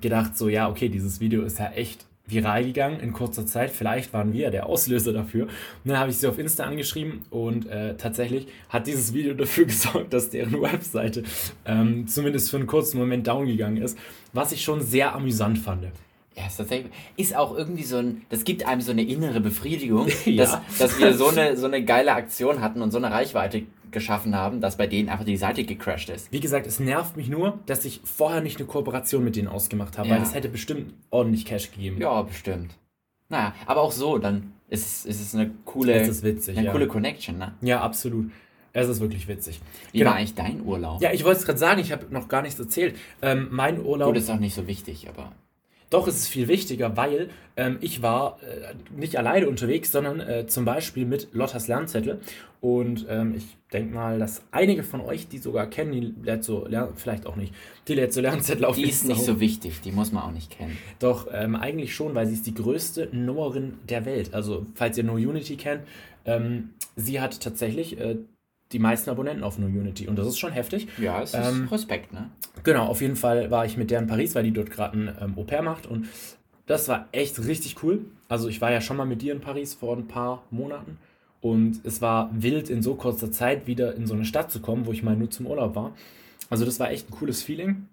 gedacht, 0.00 0.36
so, 0.36 0.48
ja, 0.48 0.68
okay, 0.68 0.88
dieses 0.88 1.20
Video 1.20 1.42
ist 1.42 1.58
ja 1.58 1.70
echt 1.70 2.06
viral 2.26 2.64
gegangen 2.64 3.00
in 3.00 3.12
kurzer 3.12 3.46
Zeit. 3.46 3.70
Vielleicht 3.70 4.12
waren 4.12 4.32
wir 4.32 4.50
der 4.50 4.66
Auslöser 4.66 5.12
dafür. 5.12 5.44
Und 5.44 5.50
dann 5.84 5.98
habe 5.98 6.10
ich 6.10 6.18
sie 6.18 6.26
auf 6.26 6.38
Insta 6.38 6.64
angeschrieben 6.64 7.24
und 7.30 7.66
äh, 7.66 7.96
tatsächlich 7.96 8.46
hat 8.68 8.86
dieses 8.86 9.12
Video 9.12 9.34
dafür 9.42 9.64
gesorgt, 9.64 10.12
dass 10.12 10.30
deren 10.30 10.60
Webseite 10.60 11.24
ähm, 11.64 12.06
zumindest 12.06 12.50
für 12.50 12.56
einen 12.56 12.66
kurzen 12.66 12.98
Moment 12.98 13.26
down 13.26 13.46
gegangen 13.46 13.78
ist, 13.78 13.98
was 14.32 14.52
ich 14.52 14.62
schon 14.62 14.80
sehr 14.80 15.14
amüsant 15.14 15.58
fand. 15.58 15.86
Ja, 16.36 16.46
ist 16.46 16.56
tatsächlich. 16.56 16.92
Ist 17.16 17.36
auch 17.36 17.56
irgendwie 17.56 17.82
so 17.82 17.98
ein. 17.98 18.22
Das 18.30 18.44
gibt 18.44 18.66
einem 18.66 18.80
so 18.80 18.92
eine 18.92 19.02
innere 19.02 19.40
Befriedigung, 19.40 20.08
ja. 20.24 20.44
dass, 20.44 20.58
dass 20.78 20.98
wir 20.98 21.14
so 21.14 21.28
eine, 21.28 21.56
so 21.56 21.66
eine 21.66 21.84
geile 21.84 22.14
Aktion 22.14 22.60
hatten 22.60 22.80
und 22.80 22.90
so 22.90 22.98
eine 22.98 23.10
Reichweite 23.10 23.64
geschaffen 23.90 24.34
haben, 24.34 24.60
dass 24.60 24.76
bei 24.76 24.86
denen 24.86 25.10
einfach 25.10 25.24
die 25.24 25.36
Seite 25.36 25.64
gecrashed 25.64 26.08
ist. 26.08 26.32
Wie 26.32 26.40
gesagt, 26.40 26.66
es 26.66 26.80
nervt 26.80 27.16
mich 27.16 27.28
nur, 27.28 27.58
dass 27.66 27.84
ich 27.84 28.00
vorher 28.04 28.40
nicht 28.40 28.58
eine 28.58 28.66
Kooperation 28.66 29.22
mit 29.22 29.36
denen 29.36 29.48
ausgemacht 29.48 29.98
habe, 29.98 30.08
ja. 30.08 30.14
weil 30.14 30.20
das 30.20 30.34
hätte 30.34 30.48
bestimmt 30.48 30.94
ordentlich 31.10 31.44
Cash 31.44 31.70
gegeben. 31.70 32.00
Ja, 32.00 32.22
bestimmt. 32.22 32.74
Naja, 33.28 33.54
aber 33.66 33.82
auch 33.82 33.92
so, 33.92 34.18
dann 34.18 34.52
ist, 34.68 35.06
ist 35.06 35.20
es 35.20 35.34
eine 35.34 35.50
coole, 35.64 35.92
es 35.92 36.08
ist 36.08 36.22
witzig, 36.22 36.56
eine 36.56 36.66
ja. 36.66 36.72
coole 36.72 36.88
Connection, 36.88 37.38
ne? 37.38 37.54
Ja, 37.60 37.82
absolut. 37.82 38.30
Es 38.74 38.88
ist 38.88 39.00
wirklich 39.00 39.28
witzig. 39.28 39.60
Wie 39.92 39.98
genau. 39.98 40.10
war 40.10 40.16
eigentlich 40.16 40.34
dein 40.34 40.62
Urlaub? 40.64 41.02
Ja, 41.02 41.12
ich 41.12 41.24
wollte 41.24 41.40
es 41.40 41.46
gerade 41.46 41.58
sagen, 41.58 41.80
ich 41.80 41.92
habe 41.92 42.06
noch 42.10 42.28
gar 42.28 42.40
nichts 42.40 42.58
erzählt. 42.58 42.96
Ähm, 43.20 43.48
mein 43.50 43.84
Urlaub. 43.84 44.08
Gut, 44.08 44.16
ist 44.16 44.30
auch 44.30 44.38
nicht 44.38 44.54
so 44.54 44.66
wichtig, 44.66 45.08
aber. 45.10 45.32
Doch, 45.92 46.08
es 46.08 46.16
ist 46.16 46.28
viel 46.28 46.48
wichtiger, 46.48 46.96
weil 46.96 47.28
ähm, 47.54 47.76
ich 47.82 48.00
war 48.00 48.38
äh, 48.42 48.74
nicht 48.98 49.16
alleine 49.16 49.46
unterwegs, 49.46 49.92
sondern 49.92 50.20
äh, 50.20 50.46
zum 50.46 50.64
Beispiel 50.64 51.04
mit 51.04 51.28
Lottas 51.32 51.68
Lernzettel. 51.68 52.18
Und 52.62 53.04
ähm, 53.10 53.34
ich 53.36 53.44
denke 53.74 53.94
mal, 53.94 54.18
dass 54.18 54.40
einige 54.52 54.84
von 54.84 55.02
euch 55.02 55.28
die 55.28 55.36
sogar 55.36 55.66
kennen, 55.66 55.92
die 55.92 56.14
Letzo, 56.24 56.66
vielleicht 56.96 57.26
auch 57.26 57.36
nicht, 57.36 57.52
die 57.88 57.94
Letzo 57.94 58.22
Lernzettel 58.22 58.64
auf 58.64 58.76
Die 58.76 58.88
ist 58.88 59.06
nicht 59.06 59.22
so 59.22 59.38
wichtig, 59.38 59.82
die 59.82 59.92
muss 59.92 60.12
man 60.12 60.22
auch 60.22 60.32
nicht 60.32 60.50
kennen. 60.50 60.78
Doch, 60.98 61.26
ähm, 61.30 61.56
eigentlich 61.56 61.94
schon, 61.94 62.14
weil 62.14 62.26
sie 62.26 62.34
ist 62.34 62.46
die 62.46 62.54
größte 62.54 63.10
Nummerin 63.12 63.74
der 63.86 64.06
Welt. 64.06 64.32
Also, 64.32 64.64
falls 64.74 64.96
ihr 64.96 65.04
No 65.04 65.14
Unity 65.14 65.56
kennt, 65.56 65.82
ähm, 66.24 66.70
sie 66.96 67.20
hat 67.20 67.40
tatsächlich 67.40 68.00
äh, 68.00 68.16
die 68.72 68.78
meisten 68.78 69.10
Abonnenten 69.10 69.44
auf 69.44 69.58
No 69.58 69.66
Unity 69.66 70.08
und 70.08 70.16
das 70.16 70.26
ist 70.26 70.38
schon 70.38 70.52
heftig. 70.52 70.88
Ja, 70.98 71.22
es 71.22 71.34
ist 71.34 71.46
ähm, 71.46 71.68
Respekt, 71.68 72.12
ne? 72.12 72.30
Genau, 72.62 72.86
auf 72.86 73.00
jeden 73.00 73.16
Fall 73.16 73.50
war 73.50 73.64
ich 73.64 73.76
mit 73.76 73.90
der 73.90 74.00
in 74.00 74.06
Paris, 74.06 74.34
weil 74.34 74.44
die 74.44 74.52
dort 74.52 74.70
gerade 74.70 74.98
ein 74.98 75.16
ähm, 75.20 75.38
Au 75.38 75.44
pair 75.44 75.62
macht 75.62 75.86
und 75.86 76.08
das 76.66 76.88
war 76.88 77.08
echt 77.12 77.44
richtig 77.44 77.82
cool. 77.82 78.04
Also 78.28 78.48
ich 78.48 78.60
war 78.60 78.70
ja 78.70 78.80
schon 78.80 78.96
mal 78.96 79.04
mit 79.04 79.22
dir 79.22 79.32
in 79.32 79.40
Paris 79.40 79.74
vor 79.74 79.96
ein 79.96 80.08
paar 80.08 80.44
Monaten 80.50 80.98
und 81.40 81.80
es 81.84 82.00
war 82.00 82.30
wild 82.32 82.70
in 82.70 82.82
so 82.82 82.94
kurzer 82.94 83.30
Zeit 83.30 83.66
wieder 83.66 83.94
in 83.94 84.06
so 84.06 84.14
eine 84.14 84.24
Stadt 84.24 84.50
zu 84.50 84.60
kommen, 84.60 84.86
wo 84.86 84.92
ich 84.92 85.02
mal 85.02 85.16
nur 85.16 85.30
zum 85.30 85.46
Urlaub 85.46 85.74
war. 85.74 85.92
Also 86.48 86.64
das 86.64 86.78
war 86.78 86.90
echt 86.90 87.08
ein 87.08 87.12
cooles 87.12 87.42
Feeling. 87.42 87.88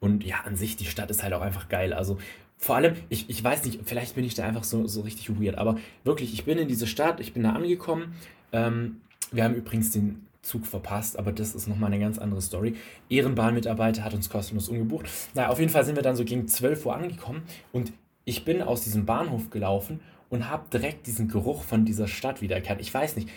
Und 0.00 0.24
ja, 0.24 0.40
an 0.44 0.56
sich, 0.56 0.76
die 0.76 0.86
Stadt 0.86 1.10
ist 1.10 1.22
halt 1.22 1.32
auch 1.34 1.42
einfach 1.42 1.68
geil. 1.68 1.92
Also 1.92 2.18
vor 2.56 2.76
allem, 2.76 2.94
ich, 3.08 3.28
ich 3.28 3.42
weiß 3.42 3.64
nicht, 3.64 3.80
vielleicht 3.84 4.14
bin 4.14 4.24
ich 4.24 4.34
da 4.34 4.44
einfach 4.44 4.64
so, 4.64 4.86
so 4.86 5.02
richtig 5.02 5.28
weird, 5.40 5.58
aber 5.58 5.78
wirklich, 6.04 6.32
ich 6.32 6.44
bin 6.44 6.58
in 6.58 6.68
diese 6.68 6.86
Stadt, 6.86 7.20
ich 7.20 7.32
bin 7.32 7.42
da 7.42 7.52
angekommen. 7.52 8.14
Ähm, 8.52 9.00
wir 9.32 9.44
haben 9.44 9.54
übrigens 9.54 9.90
den 9.90 10.26
Zug 10.42 10.66
verpasst, 10.66 11.18
aber 11.18 11.32
das 11.32 11.54
ist 11.54 11.68
nochmal 11.68 11.92
eine 11.92 12.00
ganz 12.00 12.18
andere 12.18 12.42
Story. 12.42 12.74
Ehrenbahnmitarbeiter 13.08 14.04
hat 14.04 14.12
uns 14.12 14.28
kostenlos 14.28 14.68
umgebucht. 14.68 15.06
Naja, 15.34 15.48
auf 15.48 15.60
jeden 15.60 15.70
Fall 15.70 15.84
sind 15.84 15.96
wir 15.96 16.02
dann 16.02 16.16
so 16.16 16.24
gegen 16.24 16.48
12 16.48 16.84
Uhr 16.86 16.94
angekommen 16.94 17.42
und 17.72 17.92
ich 18.24 18.44
bin 18.44 18.62
aus 18.62 18.82
diesem 18.82 19.06
Bahnhof 19.06 19.50
gelaufen 19.50 20.00
und 20.30 20.48
habe 20.50 20.64
direkt 20.72 21.06
diesen 21.06 21.28
Geruch 21.28 21.62
von 21.62 21.84
dieser 21.84 22.08
Stadt 22.08 22.40
wiedererkannt. 22.40 22.80
Ich 22.80 22.92
weiß 22.92 23.16
nicht, 23.16 23.28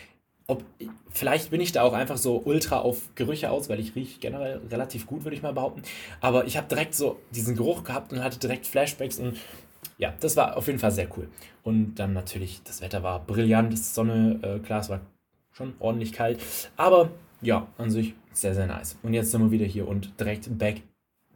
ob 0.48 0.64
vielleicht 1.10 1.50
bin 1.50 1.62
ich 1.62 1.72
da 1.72 1.82
auch 1.82 1.94
einfach 1.94 2.18
so 2.18 2.42
ultra 2.44 2.80
auf 2.80 3.10
Gerüche 3.16 3.50
aus, 3.50 3.68
weil 3.68 3.80
ich 3.80 3.96
rieche 3.96 4.20
generell 4.20 4.62
relativ 4.70 5.08
gut, 5.08 5.24
würde 5.24 5.36
ich 5.36 5.42
mal 5.42 5.54
behaupten. 5.54 5.82
Aber 6.22 6.46
ich 6.46 6.58
habe 6.58 6.68
direkt 6.68 6.94
so 6.94 7.20
diesen 7.32 7.56
Geruch 7.56 7.84
gehabt 7.84 8.14
und 8.14 8.24
hatte 8.24 8.40
direkt 8.40 8.68
Flashbacks 8.68 9.20
und 9.20 9.38
ja, 9.98 10.14
das 10.20 10.36
war 10.36 10.58
auf 10.58 10.68
jeden 10.68 10.80
Fall 10.80 10.92
sehr 10.92 11.08
cool. 11.18 11.30
Und 11.64 11.96
dann 11.96 12.14
natürlich, 12.14 12.62
das 12.64 12.82
Wetter 12.82 13.02
war 13.02 13.20
brillant, 13.20 13.72
die 13.72 13.78
Sonne, 13.78 14.40
äh, 14.42 14.60
klar, 14.60 14.82
es 14.82 14.90
war 14.90 15.00
schon 15.56 15.74
ordentlich 15.80 16.12
kalt. 16.12 16.40
Aber 16.76 17.10
ja, 17.42 17.68
an 17.78 17.90
sich 17.90 18.14
sehr, 18.34 18.54
sehr 18.54 18.68
nice. 18.68 18.98
Und 19.04 19.14
jetzt 19.14 19.32
sind 19.32 19.42
wir 19.42 19.52
wieder 19.52 19.66
hier 19.66 19.88
und 19.88 20.20
direkt 20.20 20.58
back 20.58 20.82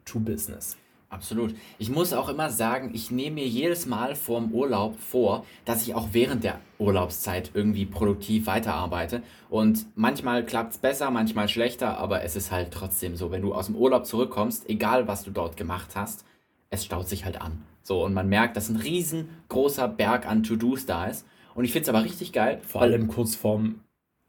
to 0.05 0.19
business. 0.19 0.77
Absolut. 1.07 1.55
Ich 1.79 1.89
muss 1.89 2.13
auch 2.13 2.29
immer 2.29 2.51
sagen, 2.51 2.91
ich 2.93 3.09
nehme 3.09 3.35
mir 3.35 3.47
jedes 3.47 3.87
Mal 3.87 4.13
vorm 4.15 4.51
Urlaub 4.53 4.99
vor, 4.99 5.43
dass 5.65 5.81
ich 5.81 5.95
auch 5.95 6.09
während 6.11 6.43
der 6.43 6.59
Urlaubszeit 6.77 7.49
irgendwie 7.55 7.87
produktiv 7.87 8.45
weiterarbeite. 8.45 9.23
Und 9.49 9.87
manchmal 9.95 10.45
klappt 10.45 10.73
es 10.73 10.77
besser, 10.77 11.09
manchmal 11.09 11.49
schlechter, 11.49 11.97
aber 11.97 12.21
es 12.21 12.35
ist 12.35 12.51
halt 12.51 12.71
trotzdem 12.71 13.15
so, 13.15 13.31
wenn 13.31 13.41
du 13.41 13.55
aus 13.55 13.67
dem 13.67 13.75
Urlaub 13.75 14.05
zurückkommst, 14.05 14.69
egal 14.69 15.07
was 15.07 15.23
du 15.23 15.31
dort 15.31 15.57
gemacht 15.57 15.95
hast, 15.95 16.25
es 16.69 16.85
staut 16.85 17.07
sich 17.07 17.25
halt 17.25 17.41
an. 17.41 17.63
So, 17.81 18.03
und 18.03 18.13
man 18.13 18.29
merkt, 18.29 18.55
dass 18.55 18.69
ein 18.69 18.75
riesengroßer 18.75 19.87
Berg 19.87 20.27
an 20.27 20.43
To-Dos 20.43 20.85
da 20.85 21.05
ist. 21.05 21.25
Und 21.55 21.65
ich 21.65 21.71
finde 21.71 21.83
es 21.83 21.89
aber 21.89 22.03
richtig 22.03 22.33
geil. 22.33 22.61
Vor 22.61 22.81
allem 22.81 23.07
kurz 23.07 23.35
vorm 23.35 23.79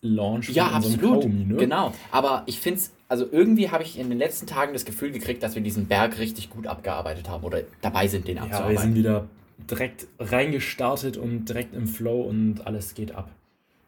Launch 0.02 0.48
ja, 0.50 0.68
absolut. 0.68 1.00
Kaugummi, 1.00 1.44
ne? 1.44 1.56
Genau. 1.56 1.92
Aber 2.10 2.42
ich 2.46 2.58
finde 2.58 2.80
es, 2.80 2.92
also 3.08 3.26
irgendwie 3.30 3.70
habe 3.70 3.82
ich 3.82 3.98
in 3.98 4.08
den 4.08 4.18
letzten 4.18 4.46
Tagen 4.46 4.72
das 4.72 4.84
Gefühl 4.84 5.10
gekriegt, 5.10 5.42
dass 5.42 5.54
wir 5.54 5.62
diesen 5.62 5.86
Berg 5.86 6.18
richtig 6.18 6.48
gut 6.48 6.66
abgearbeitet 6.66 7.28
haben 7.28 7.44
oder 7.44 7.62
dabei 7.82 8.06
sind, 8.06 8.26
den 8.26 8.38
abzuarbeiten. 8.38 8.74
Ja, 8.74 8.80
wir 8.80 8.86
sind 8.86 8.94
wieder 8.94 9.28
direkt 9.70 10.06
reingestartet 10.18 11.16
und 11.16 11.44
direkt 11.46 11.74
im 11.74 11.86
Flow 11.86 12.22
und 12.22 12.66
alles 12.66 12.94
geht 12.94 13.14
ab. 13.14 13.30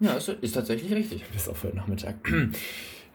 Ja, 0.01 0.15
ist, 0.15 0.29
ist 0.29 0.53
tatsächlich 0.53 0.93
richtig. 0.93 1.25
Bis 1.33 1.49
auf 1.49 1.65
heute 1.65 1.77
Nachmittag. 1.77 2.17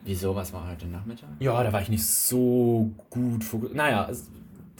Wieso, 0.06 0.36
was 0.36 0.54
war 0.54 0.70
heute 0.72 0.88
Nachmittag? 0.88 1.30
Ja, 1.39 1.62
da 1.63 1.74
war 1.74 1.82
ich 1.82 1.89
nicht 1.89 2.06
so 2.06 2.92
gut 3.10 3.44
fokussiert. 3.44 3.75
Naja, 3.75 4.08
es, 4.10 4.30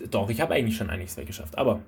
doch, 0.10 0.30
ich 0.30 0.42
habe 0.42 0.54
eigentlich 0.54 0.78
schon 0.78 0.90
einiges 0.90 1.18
weggeschafft, 1.18 1.58
aber 1.58 1.82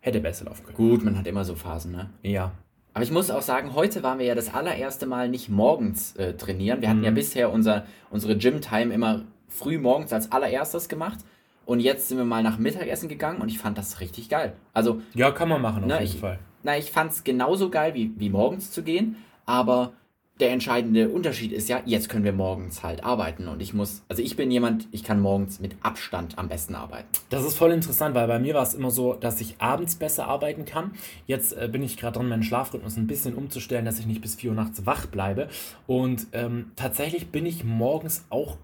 hätte 0.00 0.20
besser 0.20 0.46
laufen 0.46 0.64
können. 0.64 0.76
Gut, 0.76 1.04
man 1.04 1.16
hat 1.16 1.26
immer 1.26 1.44
so 1.44 1.54
Phasen, 1.54 1.92
ne? 1.92 2.10
Ja. 2.22 2.52
Aber 2.92 3.04
ich 3.04 3.10
muss 3.10 3.30
auch 3.30 3.42
sagen, 3.42 3.74
heute 3.74 4.02
waren 4.02 4.18
wir 4.18 4.26
ja 4.26 4.34
das 4.34 4.52
allererste 4.52 5.06
Mal 5.06 5.28
nicht 5.28 5.48
morgens 5.48 6.16
äh, 6.16 6.34
trainieren. 6.34 6.80
Wir 6.80 6.88
hatten 6.88 7.04
ja 7.04 7.10
mhm. 7.10 7.16
bisher 7.16 7.52
unser, 7.52 7.86
unsere 8.10 8.36
Gym-Time 8.36 8.92
immer 8.92 9.22
früh 9.48 9.78
morgens 9.78 10.12
als 10.12 10.32
allererstes 10.32 10.88
gemacht. 10.88 11.18
Und 11.66 11.80
jetzt 11.80 12.08
sind 12.08 12.18
wir 12.18 12.24
mal 12.24 12.42
nach 12.42 12.58
Mittagessen 12.58 13.08
gegangen 13.08 13.40
und 13.40 13.48
ich 13.48 13.58
fand 13.58 13.78
das 13.78 14.00
richtig 14.00 14.28
geil. 14.28 14.54
Also. 14.72 15.02
Ja, 15.14 15.30
kann 15.30 15.48
man 15.48 15.62
machen, 15.62 15.84
auf 15.84 15.88
na, 15.88 16.00
jeden 16.00 16.14
ich, 16.14 16.20
Fall. 16.20 16.38
Na, 16.64 16.76
ich 16.76 16.90
fand 16.90 17.12
es 17.12 17.22
genauso 17.22 17.70
geil 17.70 17.94
wie, 17.94 18.12
wie 18.16 18.28
morgens 18.28 18.72
zu 18.72 18.82
gehen, 18.82 19.16
aber 19.46 19.92
der 20.40 20.50
entscheidende 20.50 21.08
Unterschied 21.08 21.52
ist 21.52 21.68
ja, 21.68 21.82
jetzt 21.84 22.08
können 22.08 22.24
wir 22.24 22.32
morgens 22.32 22.82
halt 22.82 23.04
arbeiten 23.04 23.48
und 23.48 23.60
ich 23.60 23.74
muss, 23.74 24.02
also 24.08 24.22
ich 24.22 24.36
bin 24.36 24.50
jemand, 24.50 24.88
ich 24.90 25.04
kann 25.04 25.20
morgens 25.20 25.60
mit 25.60 25.76
Abstand 25.82 26.38
am 26.38 26.48
besten 26.48 26.74
arbeiten. 26.74 27.08
Das 27.28 27.44
ist 27.44 27.56
voll 27.56 27.72
interessant, 27.72 28.14
weil 28.14 28.26
bei 28.26 28.38
mir 28.38 28.54
war 28.54 28.62
es 28.62 28.74
immer 28.74 28.90
so, 28.90 29.14
dass 29.14 29.40
ich 29.40 29.56
abends 29.60 29.96
besser 29.96 30.26
arbeiten 30.26 30.64
kann. 30.64 30.92
Jetzt 31.26 31.52
äh, 31.56 31.68
bin 31.70 31.82
ich 31.82 31.96
gerade 31.96 32.18
dran, 32.18 32.28
meinen 32.28 32.42
Schlafrhythmus 32.42 32.96
ein 32.96 33.06
bisschen 33.06 33.34
umzustellen, 33.34 33.84
dass 33.84 33.98
ich 33.98 34.06
nicht 34.06 34.22
bis 34.22 34.34
4 34.34 34.50
Uhr 34.50 34.56
nachts 34.56 34.86
wach 34.86 35.06
bleibe. 35.06 35.48
Und 35.86 36.26
ähm, 36.32 36.72
tatsächlich 36.76 37.28
bin 37.28 37.46
ich 37.46 37.64
morgens 37.64 38.24
auch 38.30 38.56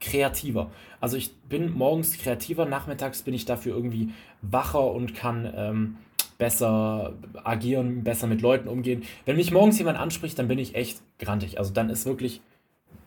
kreativer. 0.00 0.70
Also 1.00 1.16
ich 1.16 1.34
bin 1.48 1.72
morgens 1.72 2.18
kreativer, 2.18 2.66
nachmittags 2.66 3.22
bin 3.22 3.34
ich 3.34 3.44
dafür 3.44 3.74
irgendwie 3.74 4.10
wacher 4.42 4.90
und 4.90 5.14
kann 5.14 5.50
ähm, 5.56 5.96
besser 6.38 7.14
agieren, 7.42 8.04
besser 8.04 8.26
mit 8.26 8.42
Leuten 8.42 8.68
umgehen. 8.68 9.04
Wenn 9.24 9.36
mich 9.36 9.50
morgens 9.52 9.78
jemand 9.78 9.98
anspricht, 9.98 10.38
dann 10.38 10.48
bin 10.48 10.58
ich 10.58 10.74
echt 10.74 11.00
grantig. 11.18 11.58
Also 11.58 11.72
dann 11.72 11.90
ist 11.90 12.06
wirklich 12.06 12.40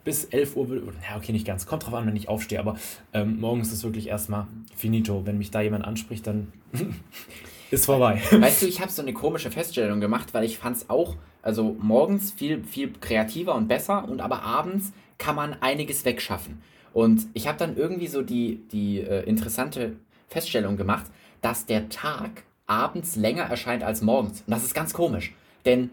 bis 0.04 0.26
11 0.26 0.56
Uhr, 0.56 0.94
ja 1.10 1.18
okay, 1.18 1.32
nicht 1.32 1.46
ganz, 1.46 1.66
kommt 1.66 1.86
drauf 1.86 1.94
an, 1.94 2.08
wenn 2.08 2.16
ich 2.16 2.30
aufstehe, 2.30 2.60
aber 2.60 2.78
ähm, 3.14 3.40
morgens 3.40 3.68
ist 3.68 3.76
es 3.76 3.84
wirklich 3.84 4.08
erstmal 4.08 4.48
finito. 4.76 5.26
Wenn 5.26 5.38
mich 5.38 5.52
da 5.52 5.62
jemand 5.62 5.86
anspricht, 5.86 6.26
dann 6.26 6.52
ist 7.72 7.86
vorbei. 7.86 8.22
Weißt 8.32 8.62
du, 8.62 8.68
ich 8.68 8.82
habe 8.82 8.92
so 8.92 9.02
eine 9.02 9.14
komische 9.14 9.52
Feststellung 9.52 10.00
gemacht, 10.00 10.34
weil 10.34 10.44
ich 10.44 10.58
fand 10.58 10.78
es 10.78 10.90
auch, 10.90 11.16
also 11.42 11.76
morgens 11.80 12.32
viel, 12.32 12.64
viel 12.64 12.94
kreativer 13.00 13.56
und 13.56 13.68
besser 13.68 14.08
und 14.08 14.22
aber 14.22 14.44
abends 14.44 14.92
kann 15.18 15.36
man 15.36 15.54
einiges 15.62 16.06
wegschaffen. 16.06 16.62
Und 16.94 17.28
ich 17.34 17.48
habe 17.48 17.58
dann 17.58 17.78
irgendwie 17.78 18.08
so 18.08 18.22
die, 18.22 18.62
die 18.72 19.00
äh, 19.00 19.24
interessante 19.24 19.98
Feststellung 20.28 20.78
gemacht, 20.78 21.06
dass 21.42 21.66
der 21.66 21.90
Tag 21.90 22.44
abends 22.66 23.16
länger 23.16 23.44
erscheint 23.44 23.84
als 23.84 24.02
morgens. 24.02 24.42
Und 24.42 24.52
das 24.52 24.64
ist 24.64 24.74
ganz 24.74 24.94
komisch. 24.94 25.34
Denn, 25.66 25.90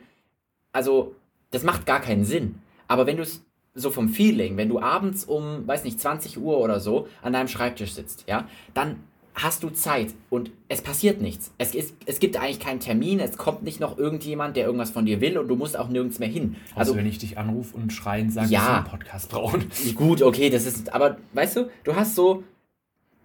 also, 0.73 1.15
das 1.51 1.63
macht 1.63 1.87
gar 1.87 2.01
keinen 2.01 2.25
Sinn. 2.25 2.57
Aber 2.89 3.07
wenn 3.07 3.17
du 3.17 3.23
es 3.23 3.45
so 3.75 3.91
vom 3.91 4.09
Feeling, 4.09 4.57
wenn 4.57 4.69
du 4.69 4.81
abends 4.81 5.25
um, 5.25 5.67
weiß 5.67 5.85
nicht, 5.85 6.01
20 6.01 6.39
Uhr 6.39 6.59
oder 6.59 6.81
so 6.81 7.09
an 7.23 7.33
deinem 7.33 7.49
Schreibtisch 7.49 7.93
sitzt, 7.93 8.25
ja, 8.27 8.49
dann 8.75 8.97
hast 9.37 9.63
du 9.63 9.69
Zeit 9.69 10.15
und 10.31 10.51
es 10.69 10.81
passiert 10.81 11.21
nichts. 11.21 11.53
Es, 11.59 11.75
ist, 11.75 11.95
es 12.07 12.19
gibt 12.21 12.39
eigentlich 12.39 12.59
keinen 12.59 12.81
Termin, 12.81 13.21
es 13.21 13.37
kommt 13.37 13.63
nicht 13.63 13.81
noch 13.81 13.99
irgendjemand, 13.99 14.57
der 14.57 14.65
irgendwas 14.65 14.91
von 14.91 15.05
dir 15.05 15.21
will 15.21 15.37
und 15.37 15.49
du 15.49 15.57
musst 15.57 15.79
auch 15.79 15.89
nirgends 15.89 16.19
mehr 16.19 16.29
hin. 16.29 16.57
Also, 16.71 16.93
also 16.93 16.97
wenn 16.97 17.07
ich 17.07 17.19
dich 17.19 17.37
anrufe 17.37 17.77
und 17.77 17.93
schreien 17.93 18.31
sage, 18.31 18.49
ja, 18.49 18.61
dass 18.61 18.69
wir 18.69 18.77
einen 18.77 18.87
Podcast 18.87 19.29
brauchen. 19.29 19.67
Gut, 19.95 20.23
okay, 20.23 20.49
das 20.49 20.65
ist, 20.65 20.93
aber 20.95 21.19
weißt 21.35 21.57
du, 21.57 21.71
du 21.85 21.95
hast 21.95 22.15
so, 22.15 22.45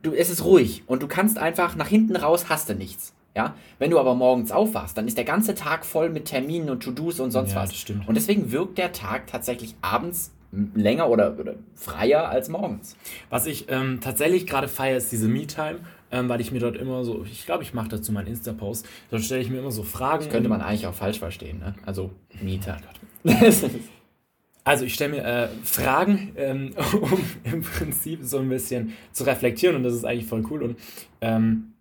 du, 0.02 0.12
es 0.12 0.30
ist 0.30 0.44
ruhig 0.44 0.84
und 0.86 1.02
du 1.02 1.08
kannst 1.08 1.38
einfach 1.38 1.78
nach 1.78 1.88
hinten 1.88 2.18
raus, 2.18 2.50
hast 2.50 2.70
du 2.70 2.76
nichts. 2.76 3.14
Ja? 3.36 3.56
Wenn 3.80 3.92
du 3.92 4.00
aber 4.00 4.16
morgens 4.16 4.52
aufwachst, 4.52 4.98
dann 4.98 5.08
ist 5.08 5.18
der 5.18 5.26
ganze 5.26 5.56
Tag 5.56 5.86
voll 5.86 6.10
mit 6.10 6.26
Terminen 6.26 6.70
und 6.70 6.84
To-Dos 6.84 7.20
und 7.20 7.32
sonst 7.32 7.52
ja, 7.52 7.58
was. 7.58 7.70
Das 7.70 7.80
stimmt. 7.80 8.08
Und 8.08 8.16
deswegen 8.16 8.52
wirkt 8.52 8.78
der 8.78 8.92
Tag 8.92 9.28
tatsächlich 9.28 9.76
abends 9.82 10.32
länger 10.52 11.10
oder, 11.10 11.38
oder 11.40 11.56
freier 11.76 12.30
als 12.30 12.50
morgens. 12.50 12.98
Was 13.30 13.46
ich 13.46 13.70
ähm, 13.70 14.00
tatsächlich 14.02 14.48
gerade 14.48 14.68
feiere, 14.68 14.98
ist 14.98 15.12
diese 15.12 15.28
Me-Time. 15.28 15.80
Ähm, 16.14 16.28
weil 16.28 16.42
ich 16.42 16.52
mir 16.52 16.60
dort 16.60 16.76
immer 16.76 17.06
so, 17.06 17.24
ich 17.24 17.46
glaube, 17.46 17.64
ich 17.64 17.74
mache 17.74 17.88
dazu 17.88 18.12
meinen 18.12 18.28
Insta-Post, 18.28 18.86
dort 19.12 19.24
stelle 19.24 19.40
ich 19.40 19.50
mir 19.50 19.60
immer 19.60 19.72
so 19.72 19.82
Fragen. 19.82 20.26
Das 20.26 20.30
könnte 20.30 20.50
man 20.50 20.62
eigentlich 20.62 20.86
auch 20.86 20.94
falsch 20.94 21.20
verstehen, 21.20 21.60
ne? 21.60 21.74
Also 21.86 22.12
Mieter. 22.42 22.76
Oh 23.24 23.32
also 24.66 24.84
ich 24.84 24.94
stelle 24.94 25.12
mir 25.12 25.24
äh, 25.24 25.48
Fragen, 25.64 26.34
ähm, 26.36 26.76
um 27.02 27.18
im 27.46 27.62
Prinzip 27.62 28.20
so 28.24 28.40
ein 28.40 28.50
bisschen 28.50 28.92
zu 29.14 29.24
reflektieren 29.24 29.78
und 29.78 29.84
das 29.84 29.94
ist 29.94 30.04
eigentlich 30.04 30.28
voll 30.28 30.44
cool 30.50 30.64
und 30.64 30.80
ähm, 31.22 31.76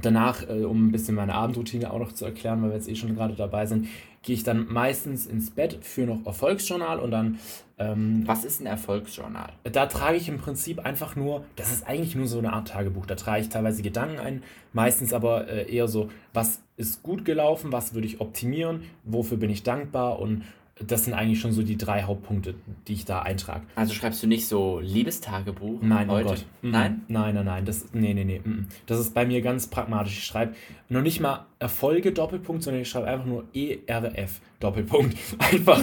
danach, 0.00 0.48
äh, 0.48 0.64
um 0.64 0.88
ein 0.88 0.92
bisschen 0.92 1.14
meine 1.14 1.34
Abendroutine 1.34 1.92
auch 1.92 1.98
noch 1.98 2.12
zu 2.12 2.24
erklären, 2.24 2.62
weil 2.62 2.70
wir 2.70 2.76
jetzt 2.76 2.88
eh 2.88 2.94
schon 2.94 3.14
gerade 3.14 3.34
dabei 3.34 3.66
sind, 3.66 3.88
gehe 4.22 4.34
ich 4.34 4.42
dann 4.42 4.66
meistens 4.70 5.26
ins 5.26 5.50
Bett 5.50 5.78
für 5.82 6.02
noch 6.02 6.26
Erfolgsjournal 6.26 6.98
und 6.98 7.10
dann. 7.10 7.38
Ähm, 7.78 8.24
Was 8.26 8.44
ist 8.44 8.60
ein 8.60 8.66
Erfolgsjournal? 8.66 9.52
Da 9.62 9.86
trage 9.86 10.16
ich 10.16 10.28
im 10.28 10.38
Prinzip 10.38 10.84
einfach 10.84 11.14
nur, 11.14 11.44
das 11.54 11.72
ist 11.72 11.86
eigentlich 11.86 12.16
nur 12.16 12.26
so 12.26 12.38
eine 12.38 12.52
Art 12.52 12.68
Tagebuch. 12.68 13.06
Da 13.06 13.14
trage 13.14 13.42
ich 13.42 13.48
teilweise 13.48 13.82
Gedanken 13.82 14.18
ein, 14.18 14.42
meistens 14.72 15.12
aber 15.12 15.48
äh, 15.48 15.72
eher 15.72 15.86
so, 15.86 16.10
was 16.34 16.60
ist 16.76 17.02
gut 17.02 17.24
gelaufen, 17.24 17.70
was 17.70 17.94
würde 17.94 18.06
ich 18.06 18.20
optimieren, 18.20 18.82
wofür 19.04 19.36
bin 19.36 19.50
ich 19.50 19.62
dankbar 19.62 20.18
und 20.18 20.42
das 20.86 21.04
sind 21.04 21.14
eigentlich 21.14 21.40
schon 21.40 21.52
so 21.52 21.62
die 21.62 21.76
drei 21.76 22.02
Hauptpunkte, 22.02 22.54
die 22.86 22.92
ich 22.92 23.04
da 23.04 23.22
eintrage. 23.22 23.62
Also 23.74 23.94
schreibst 23.94 24.22
du 24.22 24.26
nicht 24.26 24.46
so 24.46 24.78
Liebestagebuch? 24.80 25.82
Nein, 25.82 26.08
oh 26.08 26.14
heute? 26.14 26.26
oh 26.26 26.30
Gott. 26.30 26.44
Nein? 26.62 27.02
Nein, 27.08 27.34
nein, 27.34 27.44
nein. 27.44 27.64
Das, 27.64 27.86
nee, 27.92 28.14
nee, 28.14 28.24
nee. 28.24 28.40
Das 28.86 29.00
ist 29.00 29.12
bei 29.12 29.26
mir 29.26 29.42
ganz 29.42 29.66
pragmatisch. 29.66 30.18
Ich 30.18 30.24
schreibe 30.24 30.54
noch 30.88 31.02
nicht 31.02 31.20
mal 31.20 31.46
Erfolge 31.58 32.12
Doppelpunkt, 32.12 32.62
sondern 32.62 32.82
ich 32.82 32.88
schreibe 32.88 33.08
einfach 33.08 33.26
nur 33.26 33.44
ERF 33.52 34.40
Doppelpunkt. 34.60 35.16
Einfach. 35.38 35.82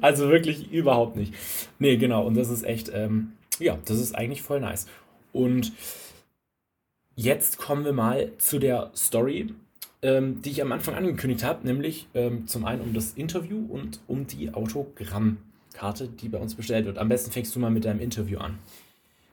also 0.00 0.28
wirklich 0.28 0.70
überhaupt 0.70 1.16
nicht. 1.16 1.34
Nee, 1.78 1.96
genau. 1.96 2.26
Und 2.26 2.36
das 2.36 2.50
ist 2.50 2.64
echt, 2.64 2.90
ähm, 2.94 3.32
ja, 3.58 3.78
das 3.84 3.98
ist 3.98 4.14
eigentlich 4.14 4.42
voll 4.42 4.60
nice. 4.60 4.86
Und 5.32 5.72
jetzt 7.14 7.58
kommen 7.58 7.84
wir 7.84 7.92
mal 7.92 8.32
zu 8.38 8.58
der 8.58 8.90
Story 8.94 9.54
ähm, 10.02 10.42
die 10.42 10.50
ich 10.50 10.62
am 10.62 10.72
Anfang 10.72 10.94
angekündigt 10.94 11.44
habe, 11.44 11.66
nämlich 11.66 12.08
ähm, 12.14 12.46
zum 12.46 12.64
einen 12.64 12.82
um 12.82 12.92
das 12.92 13.12
Interview 13.12 13.64
und 13.68 14.00
um 14.08 14.26
die 14.26 14.52
Autogrammkarte, 14.52 16.08
die 16.08 16.28
bei 16.28 16.38
uns 16.38 16.54
bestellt 16.54 16.86
wird. 16.86 16.98
Am 16.98 17.08
besten 17.08 17.30
fängst 17.30 17.54
du 17.54 17.60
mal 17.60 17.70
mit 17.70 17.84
deinem 17.84 18.00
Interview 18.00 18.38
an. 18.38 18.58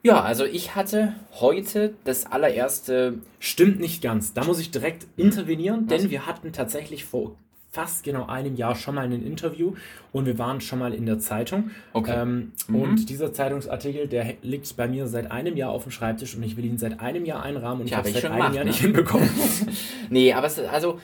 Ja, 0.02 0.22
also 0.22 0.46
ich 0.46 0.76
hatte 0.76 1.14
heute 1.34 1.94
das 2.06 2.26
allererste. 2.26 3.16
Stimmt 3.40 3.80
nicht 3.82 4.02
ganz. 4.02 4.34
Da 4.34 4.46
muss 4.46 4.60
ich 4.60 4.72
direkt 4.72 5.08
intervenieren, 5.18 5.88
denn 5.88 6.10
wir 6.10 6.26
hatten 6.26 6.54
tatsächlich 6.54 7.04
vor 7.04 7.36
fast 7.72 8.04
genau 8.04 8.26
einem 8.26 8.56
Jahr 8.56 8.76
schon 8.76 8.96
mal 8.96 9.06
ein 9.06 9.24
Interview 9.24 9.74
und 10.12 10.26
wir 10.26 10.40
waren 10.40 10.60
schon 10.60 10.80
mal 10.80 10.94
in 10.94 11.06
der 11.06 11.20
Zeitung. 11.20 11.72
Okay. 11.94 12.14
Ähm, 12.16 12.52
mhm. 12.68 12.76
Und 12.76 13.10
dieser 13.10 13.32
Zeitungsartikel, 13.32 14.08
der 14.08 14.36
liegt 14.42 14.76
bei 14.76 14.88
mir 14.88 15.08
seit 15.08 15.30
einem 15.32 15.56
Jahr 15.56 15.72
auf 15.72 15.84
dem 15.84 15.92
Schreibtisch 15.92 16.36
und 16.36 16.44
ich 16.44 16.58
will 16.58 16.66
ihn 16.66 16.78
seit 16.78 17.00
einem 17.00 17.26
Jahr 17.26 17.44
einrahmen 17.44 17.82
und 17.82 17.88
ich 17.88 17.96
habe 17.96 18.08
es 18.08 18.16
seit 18.16 18.26
einem 18.26 18.36
gemacht, 18.36 18.56
Jahr 18.56 18.64
ne? 18.64 18.72
nicht 18.72 18.82
hinbekommen. 18.82 19.30
nee, 20.10 20.34
aber 20.34 20.48
es 20.48 20.58
ist 20.58 20.68
also. 20.68 21.00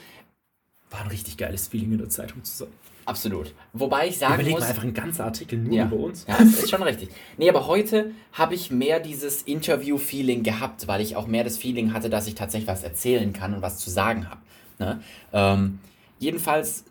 War 0.90 1.00
ein 1.00 1.08
richtig 1.08 1.36
geiles 1.36 1.68
Feeling 1.68 1.92
in 1.92 1.98
der 1.98 2.08
Zeitung 2.08 2.42
zu 2.44 2.56
sein. 2.56 2.68
Absolut. 3.06 3.54
Wobei 3.72 4.08
ich 4.08 4.18
sagen 4.18 4.34
Überleg 4.34 4.52
muss... 4.52 4.60
mal 4.60 4.68
einfach 4.68 4.82
einen 4.82 4.94
ganzen 4.94 5.22
Artikel 5.22 5.58
nur 5.58 5.74
ja. 5.74 5.84
über 5.84 5.96
uns. 5.96 6.26
Ja, 6.28 6.36
das 6.38 6.64
ist 6.64 6.70
schon 6.70 6.82
richtig. 6.82 7.08
Nee, 7.38 7.48
aber 7.48 7.66
heute 7.68 8.12
habe 8.32 8.54
ich 8.54 8.72
mehr 8.72 8.98
dieses 8.98 9.42
Interview-Feeling 9.42 10.42
gehabt, 10.42 10.88
weil 10.88 11.00
ich 11.00 11.14
auch 11.14 11.28
mehr 11.28 11.44
das 11.44 11.56
Feeling 11.56 11.92
hatte, 11.92 12.10
dass 12.10 12.26
ich 12.26 12.34
tatsächlich 12.34 12.68
was 12.68 12.82
erzählen 12.82 13.32
kann 13.32 13.54
und 13.54 13.62
was 13.62 13.78
zu 13.78 13.90
sagen 13.90 14.28
habe. 14.28 14.40
Ne? 14.78 15.00
Ähm, 15.32 15.78
Jedenfalls, 16.18 16.84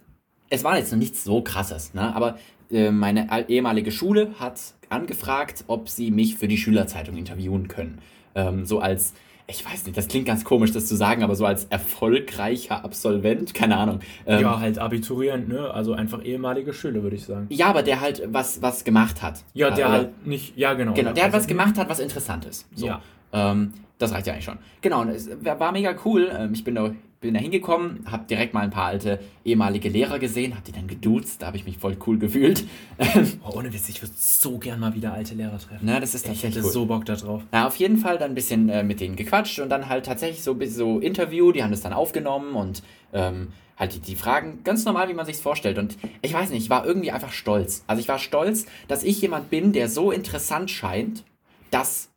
es 0.50 0.64
war 0.64 0.78
jetzt 0.78 0.92
noch 0.92 1.00
nichts 1.00 1.24
so 1.24 1.42
krasses, 1.42 1.94
ne? 1.94 2.16
aber 2.16 2.38
äh, 2.72 2.92
meine 2.92 3.28
ehemalige 3.50 3.92
Schule 3.92 4.36
hat 4.40 4.60
angefragt, 4.90 5.64
ob 5.68 5.90
sie 5.90 6.12
mich 6.12 6.36
für 6.36 6.48
die 6.48 6.58
Schülerzeitung 6.58 7.18
interviewen 7.18 7.68
können. 7.68 8.00
Ähm, 8.36 8.66
so 8.66 8.80
als, 8.80 9.14
ich 9.48 9.66
weiß 9.66 9.86
nicht, 9.86 9.98
das 9.98 10.08
klingt 10.08 10.26
ganz 10.26 10.44
komisch, 10.44 10.72
das 10.72 10.86
zu 10.88 10.96
sagen, 10.96 11.24
aber 11.24 11.36
so 11.36 11.46
als 11.46 11.66
erfolgreicher 11.66 12.84
Absolvent, 12.84 13.54
keine 13.54 13.78
Ahnung. 13.78 14.00
Ähm, 14.26 14.42
ja, 14.42 14.60
halt 14.60 14.78
Abiturient, 14.78 15.48
ne? 15.48 15.72
Also 15.72 15.94
einfach 15.94 16.24
ehemalige 16.24 16.74
Schüler, 16.74 17.04
würde 17.04 17.16
ich 17.16 17.26
sagen. 17.26 17.48
Ja, 17.50 17.68
aber 17.68 17.84
der 17.84 18.02
halt 18.02 18.24
was, 18.28 18.62
was 18.62 18.84
gemacht 18.84 19.22
hat. 19.22 19.44
Ja, 19.54 19.72
der 19.72 19.88
äh, 19.88 19.90
halt 19.90 20.28
nicht, 20.28 20.58
ja, 20.58 20.74
genau. 20.74 20.94
Genau, 20.94 21.14
der 21.14 21.26
hat 21.26 21.34
was 21.34 21.48
gemacht 21.48 21.78
hat, 21.78 21.90
was 21.90 22.00
interessant 22.00 22.46
ist. 22.46 22.68
So. 22.76 22.88
Ja. 22.88 23.02
Ähm, 23.34 23.74
das 23.98 24.12
reicht 24.12 24.28
ja 24.28 24.34
eigentlich 24.34 24.46
schon. 24.46 24.58
Genau, 24.82 25.02
und 25.02 25.10
es 25.10 25.30
war 25.44 25.72
mega 25.72 25.96
cool. 26.06 26.32
Ähm, 26.38 26.54
ich 26.54 26.64
bin 26.64 26.76
da 26.76 26.92
bin 27.26 27.34
da 27.34 27.40
hingekommen, 27.40 28.06
habe 28.10 28.26
direkt 28.30 28.54
mal 28.54 28.62
ein 28.62 28.70
paar 28.70 28.86
alte 28.86 29.20
ehemalige 29.44 29.90
Lehrer 29.90 30.20
gesehen, 30.20 30.54
habe 30.54 30.64
die 30.64 30.72
dann 30.72 30.88
geduzt, 30.88 31.42
da 31.42 31.48
habe 31.48 31.58
ich 31.58 31.66
mich 31.66 31.78
voll 31.78 31.98
cool 32.06 32.20
gefühlt. 32.20 32.66
oh, 33.44 33.58
ohne 33.58 33.74
Witz, 33.74 33.90
ich 33.90 34.02
würde 34.02 34.14
so 34.16 34.58
gern 34.58 34.80
mal 34.80 34.94
wieder 34.94 35.14
alte 35.14 35.34
Lehrer 35.34 35.58
treffen. 35.58 35.82
Na, 35.82 36.00
das 36.00 36.14
ist 36.14 36.26
tatsächlich 36.26 36.52
Ich 36.52 36.56
hätte 36.58 36.66
cool. 36.68 36.72
so 36.72 36.86
Bock 36.86 37.06
da 37.06 37.16
drauf. 37.16 37.44
Na, 37.52 37.68
auf 37.68 37.76
jeden 37.78 37.98
Fall 37.98 38.18
dann 38.18 38.32
ein 38.32 38.36
bisschen 38.36 38.70
äh, 38.70 38.84
mit 38.84 39.00
denen 39.00 39.16
gequatscht 39.16 39.60
und 39.60 39.70
dann 39.70 39.90
halt 39.90 40.06
tatsächlich 40.06 40.44
so 40.44 40.54
ein 40.54 40.70
so 40.70 41.00
Interview, 41.00 41.52
die 41.52 41.64
haben 41.64 41.72
das 41.72 41.82
dann 41.82 41.94
aufgenommen 41.94 42.54
und 42.56 42.84
ähm, 43.12 43.48
halt 43.78 43.96
die, 43.96 44.00
die 44.00 44.16
Fragen 44.16 44.60
ganz 44.64 44.86
normal, 44.86 45.10
wie 45.10 45.14
man 45.14 45.26
sich 45.26 45.38
vorstellt. 45.38 45.78
Und 45.78 45.98
ich 46.22 46.34
weiß 46.34 46.52
nicht, 46.52 46.64
ich 46.64 46.70
war 46.70 46.86
irgendwie 46.86 47.12
einfach 47.12 47.32
stolz. 47.32 47.84
Also 47.88 48.00
ich 48.00 48.08
war 48.08 48.20
stolz, 48.20 48.66
dass 48.88 49.04
ich 49.04 49.22
jemand 49.22 49.50
bin, 49.50 49.74
der 49.74 49.90
so 49.90 50.12
interessant 50.12 50.70
scheint, 50.70 51.24
dass 51.72 52.10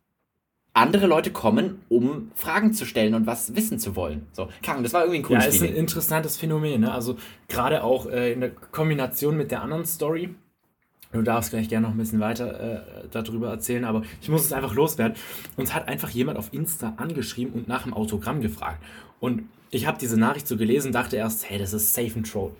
andere 0.73 1.07
Leute 1.07 1.31
kommen, 1.31 1.81
um 1.89 2.31
Fragen 2.35 2.73
zu 2.73 2.85
stellen 2.85 3.13
und 3.13 3.25
was 3.25 3.55
wissen 3.55 3.79
zu 3.79 3.95
wollen. 3.95 4.27
So, 4.31 4.49
Kang, 4.61 4.83
das 4.83 4.93
war 4.93 5.01
irgendwie 5.01 5.19
ein 5.19 5.23
cooles 5.23 5.45
Ja, 5.45 5.49
ist 5.49 5.63
ein 5.63 5.75
interessantes 5.75 6.37
Phänomen. 6.37 6.81
Ne? 6.81 6.91
Also 6.91 7.17
gerade 7.47 7.83
auch 7.83 8.05
äh, 8.07 8.33
in 8.33 8.41
der 8.41 8.51
Kombination 8.51 9.35
mit 9.35 9.51
der 9.51 9.61
anderen 9.61 9.85
Story. 9.85 10.33
Du 11.11 11.23
darfst 11.23 11.49
gleich 11.49 11.69
gerne 11.69 11.87
noch 11.87 11.93
ein 11.93 11.97
bisschen 11.97 12.19
weiter 12.19 12.59
äh, 12.59 13.07
darüber 13.09 13.49
erzählen, 13.49 13.83
aber 13.83 14.03
ich 14.21 14.29
muss 14.29 14.45
es 14.45 14.53
einfach 14.53 14.75
loswerden. 14.75 15.17
Uns 15.57 15.73
hat 15.73 15.87
einfach 15.87 16.09
jemand 16.11 16.37
auf 16.37 16.53
Insta 16.53 16.93
angeschrieben 16.97 17.53
und 17.53 17.67
nach 17.67 17.83
dem 17.83 17.95
Autogramm 17.95 18.41
gefragt. 18.41 18.83
Und 19.19 19.43
ich 19.71 19.85
habe 19.85 19.97
diese 19.99 20.17
Nachricht 20.17 20.47
so 20.47 20.57
gelesen, 20.57 20.91
dachte 20.91 21.15
erst, 21.15 21.49
hey, 21.49 21.59
das 21.59 21.73
ist 21.73 21.93
safe 21.93 22.11
ein 22.19 22.23
Troll. 22.23 22.51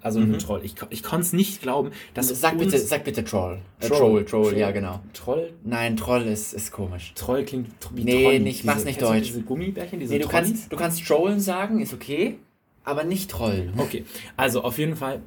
Also 0.00 0.20
mhm. 0.20 0.34
ein 0.34 0.38
Troll. 0.38 0.60
Ich, 0.64 0.74
ich 0.90 1.02
konnte 1.02 1.26
es 1.26 1.32
nicht 1.32 1.60
glauben, 1.60 1.90
dass 2.14 2.28
sag 2.28 2.58
bitte, 2.58 2.78
sag 2.78 3.04
bitte 3.04 3.24
Troll. 3.24 3.58
Äh, 3.80 3.88
Troll. 3.88 3.98
Troll, 3.98 4.24
Troll, 4.24 4.50
Troll, 4.50 4.58
ja 4.58 4.70
genau. 4.70 5.00
Troll? 5.12 5.52
Nein, 5.64 5.96
Troll 5.96 6.22
ist, 6.22 6.54
ist 6.54 6.72
komisch. 6.72 7.12
Troll 7.14 7.44
klingt 7.44 7.68
wie 7.92 8.04
Nee, 8.04 8.22
Troll. 8.22 8.40
nicht, 8.40 8.64
mach's 8.64 8.84
nicht 8.84 9.02
deutsch. 9.02 9.26
Diese 9.26 9.42
Gummibärchen, 9.42 10.00
diese 10.00 10.14
nee, 10.14 10.18
du 10.20 10.28
kannst, 10.28 10.72
du 10.72 10.76
kannst 10.76 11.06
Trollen 11.06 11.40
sagen, 11.40 11.80
ist 11.80 11.92
okay, 11.92 12.38
aber 12.84 13.04
nicht 13.04 13.30
Trollen. 13.30 13.74
Okay, 13.76 14.04
also 14.36 14.62
auf 14.62 14.78
jeden 14.78 14.96
Fall 14.96 15.20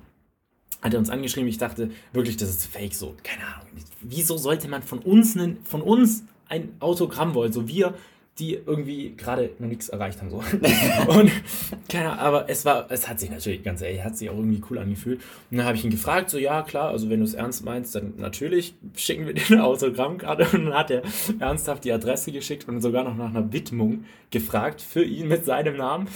hat 0.82 0.94
er 0.94 1.00
uns 1.00 1.10
angeschrieben. 1.10 1.48
Ich 1.48 1.58
dachte 1.58 1.92
wirklich, 2.12 2.38
das 2.38 2.50
ist 2.50 2.66
fake 2.66 2.96
so. 2.96 3.16
Keine 3.24 3.46
Ahnung. 3.46 3.68
Wieso 4.02 4.38
sollte 4.38 4.68
man 4.68 4.82
von 4.82 5.00
uns, 5.00 5.38
von 5.66 5.82
uns 5.82 6.24
ein 6.48 6.70
Autogramm 6.80 7.36
wollen? 7.36 7.52
So 7.52 7.68
wir 7.68 7.94
die 8.40 8.54
irgendwie 8.54 9.14
gerade 9.16 9.52
noch 9.60 9.68
nichts 9.68 9.90
erreicht 9.90 10.22
haben. 10.22 10.30
So. 10.30 10.38
und 11.08 11.32
keine 11.90 12.12
Ahnung, 12.12 12.20
aber 12.20 12.50
es 12.50 12.66
war, 12.66 12.90
es 12.90 13.08
hat 13.08 13.20
sich 13.20 13.30
natürlich, 13.30 13.64
ganz 13.64 13.82
ehrlich, 13.82 14.04
hat 14.04 14.18
sich 14.18 14.30
auch 14.30 14.38
irgendwie 14.38 14.62
cool 14.70 14.80
angefühlt. 14.80 15.20
Und 15.52 15.58
dann 15.58 15.66
habe 15.66 15.78
ich 15.78 15.84
ihn 15.84 15.92
gefragt, 15.92 16.30
so 16.30 16.38
ja, 16.38 16.62
klar, 16.62 16.90
also 16.90 17.10
wenn 17.10 17.20
du 17.20 17.26
es 17.26 17.34
ernst 17.34 17.66
meinst, 17.66 17.96
dann 17.96 18.14
natürlich 18.18 18.74
schicken 18.96 19.26
wir 19.26 19.34
dir 19.36 19.44
eine 19.52 19.64
Autogrammkarte. 19.64 20.48
Und 20.58 20.66
dann 20.66 20.74
hat 20.74 20.92
er 20.92 21.04
ernsthaft 21.40 21.84
die 21.84 21.92
Adresse 21.92 22.32
geschickt 22.32 22.68
und 22.68 22.82
sogar 22.82 23.04
noch 23.04 23.16
nach 23.16 23.30
einer 23.30 23.52
Widmung 23.52 24.06
gefragt 24.32 24.82
für 24.82 25.04
ihn 25.04 25.28
mit 25.28 25.46
seinem 25.46 25.78
Namen. 25.78 26.08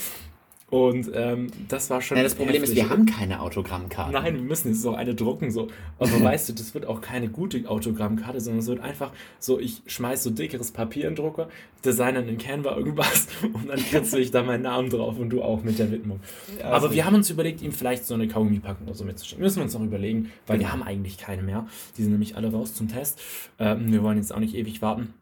Und 0.74 1.12
ähm, 1.14 1.52
das 1.68 1.92
war 1.92 2.02
schon. 2.02 2.18
Ja, 2.18 2.24
das 2.24 2.34
Problem 2.34 2.64
heftig. 2.64 2.72
ist, 2.72 2.84
wir 2.84 2.90
haben 2.90 3.06
keine 3.06 3.42
Autogrammkarte. 3.42 4.12
Nein, 4.12 4.34
wir 4.34 4.42
müssen 4.42 4.70
jetzt 4.70 4.82
so 4.82 4.96
eine 4.96 5.14
drucken. 5.14 5.52
So. 5.52 5.68
Aber 6.00 6.20
weißt 6.24 6.50
du, 6.50 6.54
das 6.54 6.74
wird 6.74 6.88
auch 6.88 7.00
keine 7.00 7.30
gute 7.30 7.70
Autogrammkarte, 7.70 8.42
sondern 8.42 8.62
es 8.62 8.66
wird 8.66 8.80
einfach 8.80 9.12
so, 9.38 9.60
ich 9.60 9.84
schmeiß 9.86 10.24
so 10.24 10.32
dickeres 10.32 10.72
Papier 10.72 11.04
in 11.04 11.12
den 11.12 11.24
Drucker, 11.24 11.48
designern 11.86 12.28
in 12.28 12.40
Canva 12.40 12.76
irgendwas 12.76 13.28
und 13.54 13.70
dann 13.70 13.78
kritzel 13.78 14.20
ich 14.20 14.32
da 14.32 14.42
meinen 14.42 14.64
Namen 14.64 14.90
drauf 14.90 15.20
und 15.20 15.30
du 15.30 15.44
auch 15.44 15.62
mit 15.62 15.78
der 15.78 15.92
Widmung. 15.92 16.22
Ja, 16.58 16.72
Aber 16.72 16.92
wir 16.92 17.06
haben 17.06 17.14
uns 17.14 17.30
überlegt, 17.30 17.62
ihm 17.62 17.72
vielleicht 17.72 18.08
so 18.08 18.16
eine 18.16 18.28
Kaugummi-Packung 18.28 18.88
oder 18.88 18.96
so 18.96 19.04
mitzuschicken. 19.04 19.44
Müssen 19.44 19.58
wir 19.58 19.66
uns 19.66 19.76
noch 19.76 19.84
überlegen, 19.84 20.32
weil 20.48 20.58
genau. 20.58 20.70
wir 20.70 20.74
haben 20.74 20.82
eigentlich 20.82 21.20
keine 21.20 21.44
mehr. 21.44 21.68
Die 21.98 22.02
sind 22.02 22.14
nämlich 22.14 22.36
alle 22.36 22.52
raus 22.52 22.74
zum 22.74 22.88
Test. 22.88 23.22
Ähm, 23.60 23.92
wir 23.92 24.02
wollen 24.02 24.18
jetzt 24.18 24.34
auch 24.34 24.40
nicht 24.40 24.56
ewig 24.56 24.82
warten. 24.82 25.14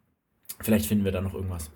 Vielleicht 0.60 0.86
finden 0.86 1.04
wir 1.04 1.12
da 1.12 1.20
noch 1.20 1.34
irgendwas. 1.34 1.70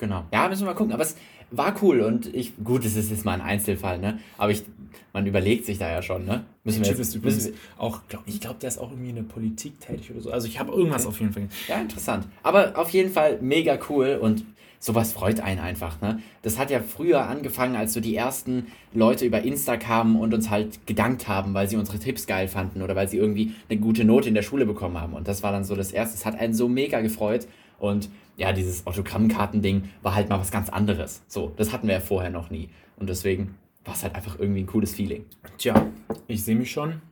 Genau. 0.00 0.24
Ja, 0.32 0.48
müssen 0.48 0.62
wir 0.62 0.68
mal 0.68 0.74
gucken. 0.74 0.94
Aber 0.94 1.02
es 1.02 1.14
war 1.50 1.76
cool 1.82 2.00
und 2.00 2.34
ich, 2.34 2.54
gut, 2.64 2.84
es 2.86 2.96
ist 2.96 3.10
jetzt 3.10 3.24
mal 3.26 3.34
ein 3.34 3.42
Einzelfall, 3.42 3.98
ne? 3.98 4.18
Aber 4.38 4.50
ich, 4.50 4.64
man 5.12 5.26
überlegt 5.26 5.66
sich 5.66 5.78
da 5.78 5.90
ja 5.90 6.00
schon, 6.00 6.24
ne? 6.24 6.44
Müssen 6.64 6.82
wir 6.82 6.90
jetzt, 6.90 7.14
übrigens 7.14 7.46
wir, 7.48 7.54
auch, 7.76 8.00
glaub, 8.08 8.22
ich 8.24 8.40
glaube, 8.40 8.58
der 8.60 8.68
ist 8.68 8.78
auch 8.78 8.90
irgendwie 8.90 9.10
in 9.10 9.16
der 9.16 9.22
Politik 9.24 9.78
tätig 9.78 10.10
oder 10.10 10.22
so. 10.22 10.30
Also 10.32 10.48
ich 10.48 10.58
habe 10.58 10.72
irgendwas 10.72 11.04
okay. 11.04 11.08
auf 11.10 11.20
jeden 11.20 11.32
Fall. 11.34 11.48
Ja, 11.68 11.80
interessant. 11.80 12.26
Aber 12.42 12.78
auf 12.78 12.88
jeden 12.90 13.12
Fall 13.12 13.38
mega 13.42 13.78
cool 13.90 14.18
und 14.20 14.44
sowas 14.78 15.12
freut 15.12 15.40
einen 15.40 15.60
einfach, 15.60 16.00
ne? 16.00 16.20
Das 16.40 16.58
hat 16.58 16.70
ja 16.70 16.80
früher 16.80 17.28
angefangen, 17.28 17.76
als 17.76 17.92
so 17.92 18.00
die 18.00 18.16
ersten 18.16 18.68
Leute 18.94 19.26
über 19.26 19.42
Insta 19.42 19.76
kamen 19.76 20.16
und 20.16 20.32
uns 20.32 20.48
halt 20.48 20.86
gedankt 20.86 21.28
haben, 21.28 21.52
weil 21.52 21.68
sie 21.68 21.76
unsere 21.76 21.98
Tipps 21.98 22.26
geil 22.26 22.48
fanden 22.48 22.80
oder 22.80 22.96
weil 22.96 23.06
sie 23.06 23.18
irgendwie 23.18 23.52
eine 23.68 23.78
gute 23.78 24.06
Note 24.06 24.28
in 24.28 24.34
der 24.34 24.42
Schule 24.42 24.64
bekommen 24.64 24.98
haben. 24.98 25.12
Und 25.12 25.28
das 25.28 25.42
war 25.42 25.52
dann 25.52 25.64
so 25.64 25.76
das 25.76 25.92
erste. 25.92 26.16
Es 26.16 26.24
hat 26.24 26.38
einen 26.38 26.54
so 26.54 26.70
mega 26.70 27.02
gefreut 27.02 27.46
und 27.80 28.08
ja, 28.36 28.52
dieses 28.52 28.86
Autogrammkartending 28.86 29.90
war 30.02 30.14
halt 30.14 30.28
mal 30.28 30.38
was 30.38 30.50
ganz 30.50 30.68
anderes. 30.68 31.22
So, 31.26 31.52
das 31.56 31.72
hatten 31.72 31.88
wir 31.88 31.94
ja 31.94 32.00
vorher 32.00 32.30
noch 32.30 32.50
nie. 32.50 32.68
Und 32.96 33.10
deswegen 33.10 33.56
war 33.84 33.94
es 33.94 34.02
halt 34.02 34.14
einfach 34.14 34.38
irgendwie 34.38 34.60
ein 34.60 34.66
cooles 34.66 34.94
Feeling. 34.94 35.24
Tja, 35.58 35.86
ich 36.28 36.44
sehe 36.44 36.56
mich 36.56 36.70
schon 36.70 37.02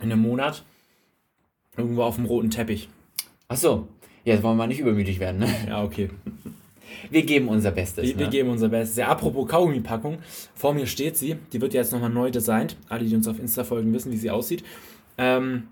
in 0.00 0.10
einem 0.10 0.20
Monat 0.20 0.64
irgendwo 1.76 2.02
auf 2.02 2.16
dem 2.16 2.24
roten 2.24 2.50
Teppich. 2.50 2.88
Ach 3.48 3.56
so, 3.56 3.88
jetzt 4.24 4.42
wollen 4.42 4.54
wir 4.56 4.64
mal 4.64 4.66
nicht 4.66 4.80
übermütig 4.80 5.20
werden, 5.20 5.38
ne? 5.38 5.48
Ja, 5.68 5.84
okay. 5.84 6.10
Wir 7.10 7.24
geben 7.24 7.48
unser 7.48 7.70
Bestes. 7.70 8.04
Wir, 8.04 8.14
ne? 8.14 8.20
wir 8.20 8.28
geben 8.28 8.50
unser 8.50 8.68
Bestes. 8.68 8.96
Ja, 8.96 9.08
apropos 9.08 9.48
Kaugummi-Packung, 9.48 10.18
vor 10.54 10.74
mir 10.74 10.86
steht 10.86 11.16
sie. 11.16 11.36
Die 11.52 11.60
wird 11.60 11.74
jetzt 11.74 11.92
nochmal 11.92 12.10
neu 12.10 12.30
designt. 12.30 12.76
Alle, 12.88 13.04
die 13.04 13.14
uns 13.14 13.28
auf 13.28 13.38
Insta 13.38 13.64
folgen, 13.64 13.92
wissen, 13.92 14.12
wie 14.12 14.16
sie 14.16 14.30
aussieht. 14.30 14.64
Ähm, 15.18 15.68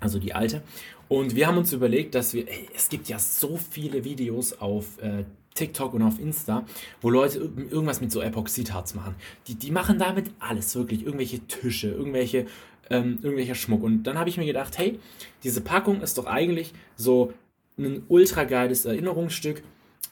also 0.00 0.18
die 0.18 0.34
alte. 0.34 0.62
Und 1.08 1.34
wir 1.34 1.46
haben 1.46 1.58
uns 1.58 1.72
überlegt, 1.72 2.14
dass 2.14 2.34
wir, 2.34 2.48
ey, 2.48 2.68
es 2.74 2.88
gibt 2.88 3.08
ja 3.08 3.18
so 3.18 3.56
viele 3.56 4.04
Videos 4.04 4.52
auf 4.60 4.98
äh, 5.02 5.24
TikTok 5.54 5.94
und 5.94 6.02
auf 6.02 6.18
Insta, 6.18 6.64
wo 7.00 7.10
Leute 7.10 7.38
irgendwas 7.70 8.00
mit 8.00 8.12
so 8.12 8.20
Epoxidharz 8.20 8.94
machen. 8.94 9.14
Die, 9.46 9.54
die 9.54 9.70
machen 9.70 9.98
damit 9.98 10.30
alles, 10.38 10.74
wirklich. 10.76 11.04
Irgendwelche 11.04 11.40
Tische, 11.40 11.88
irgendwelche, 11.88 12.46
ähm, 12.88 13.18
irgendwelcher 13.22 13.54
Schmuck. 13.54 13.82
Und 13.82 14.04
dann 14.04 14.18
habe 14.18 14.28
ich 14.28 14.36
mir 14.36 14.46
gedacht, 14.46 14.78
hey, 14.78 14.98
diese 15.42 15.60
Packung 15.60 16.00
ist 16.00 16.18
doch 16.18 16.26
eigentlich 16.26 16.72
so 16.96 17.32
ein 17.78 18.04
ultra 18.08 18.44
geiles 18.44 18.84
Erinnerungsstück, 18.84 19.62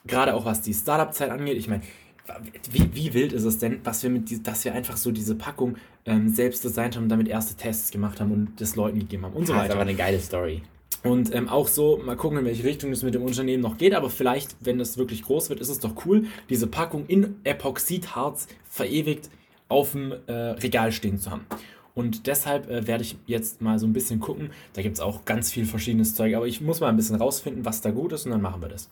gerade 0.07 0.35
auch 0.35 0.45
was 0.45 0.63
die 0.63 0.75
Startup-Zeit 0.75 1.31
angeht. 1.31 1.57
Ich 1.57 1.69
meine, 1.69 1.83
wie, 2.71 2.91
wie 2.95 3.15
wild 3.15 3.33
ist 3.33 3.45
es 3.45 3.59
denn, 3.59 3.81
was 3.85 4.03
wir 4.03 4.11
mit 4.11 4.31
die, 4.31 4.43
dass 4.43 4.65
wir 4.65 4.75
einfach 4.75 4.97
so 4.97 5.11
diese 5.11 5.35
Packung 5.35 5.77
ähm, 6.07 6.29
selbst 6.29 6.65
designt 6.65 6.97
haben 6.97 7.05
und 7.05 7.09
damit 7.09 7.29
erste 7.29 7.55
Tests 7.55 7.91
gemacht 7.91 8.21
haben 8.21 8.33
und 8.33 8.61
das 8.61 8.77
Leuten 8.77 8.99
gegeben 8.99 9.25
haben 9.25 9.35
und 9.35 9.47
so 9.47 9.53
weiter. 9.53 9.63
Das 9.63 9.69
ist 9.69 9.75
aber 9.75 9.83
eine 9.83 9.95
geile 9.95 10.21
Story. 10.21 10.63
Und 11.05 11.33
ähm, 11.35 11.49
auch 11.49 11.69
so, 11.69 12.01
mal 12.05 12.17
gucken, 12.17 12.39
in 12.39 12.45
welche 12.45 12.65
Richtung 12.65 12.91
es 12.91 13.03
mit 13.03 13.15
dem 13.15 13.23
Unternehmen 13.23 13.63
noch 13.63 13.79
geht, 13.79 13.95
aber 13.95 14.11
vielleicht, 14.11 14.57
wenn 14.61 14.79
das 14.79 14.99
wirklich 14.99 15.23
groß 15.23 15.49
wird, 15.49 15.61
ist 15.61 15.69
es 15.69 15.79
doch 15.79 16.05
cool, 16.07 16.27
diese 16.51 16.67
Packung 16.67 17.07
in 17.07 17.37
Epoxidharz 17.45 18.49
verewigt 18.65 19.31
auf 19.69 19.93
dem 19.93 20.13
äh, 20.27 20.33
Regal 20.33 20.93
stehen 20.93 21.19
zu 21.19 21.31
haben. 21.31 21.47
Und 21.95 22.27
deshalb 22.27 22.69
äh, 22.71 22.87
werde 22.87 23.03
ich 23.03 23.17
jetzt 23.27 23.61
mal 23.61 23.79
so 23.79 23.87
ein 23.87 23.93
bisschen 23.93 24.21
gucken. 24.21 24.51
Da 24.73 24.83
gibt 24.83 24.95
es 24.95 25.01
auch 25.01 25.25
ganz 25.25 25.51
viel 25.51 25.67
verschiedenes 25.67 26.15
Zeug, 26.15 26.35
aber 26.35 26.47
ich 26.47 26.61
muss 26.61 26.81
mal 26.81 26.89
ein 26.89 26.97
bisschen 26.97 27.17
rausfinden, 27.17 27.65
was 27.65 27.81
da 27.81 27.91
gut 27.91 28.13
ist 28.13 28.25
und 28.25 28.33
dann 28.33 28.43
machen 28.43 28.63
wir 28.63 28.69
das. 28.69 28.89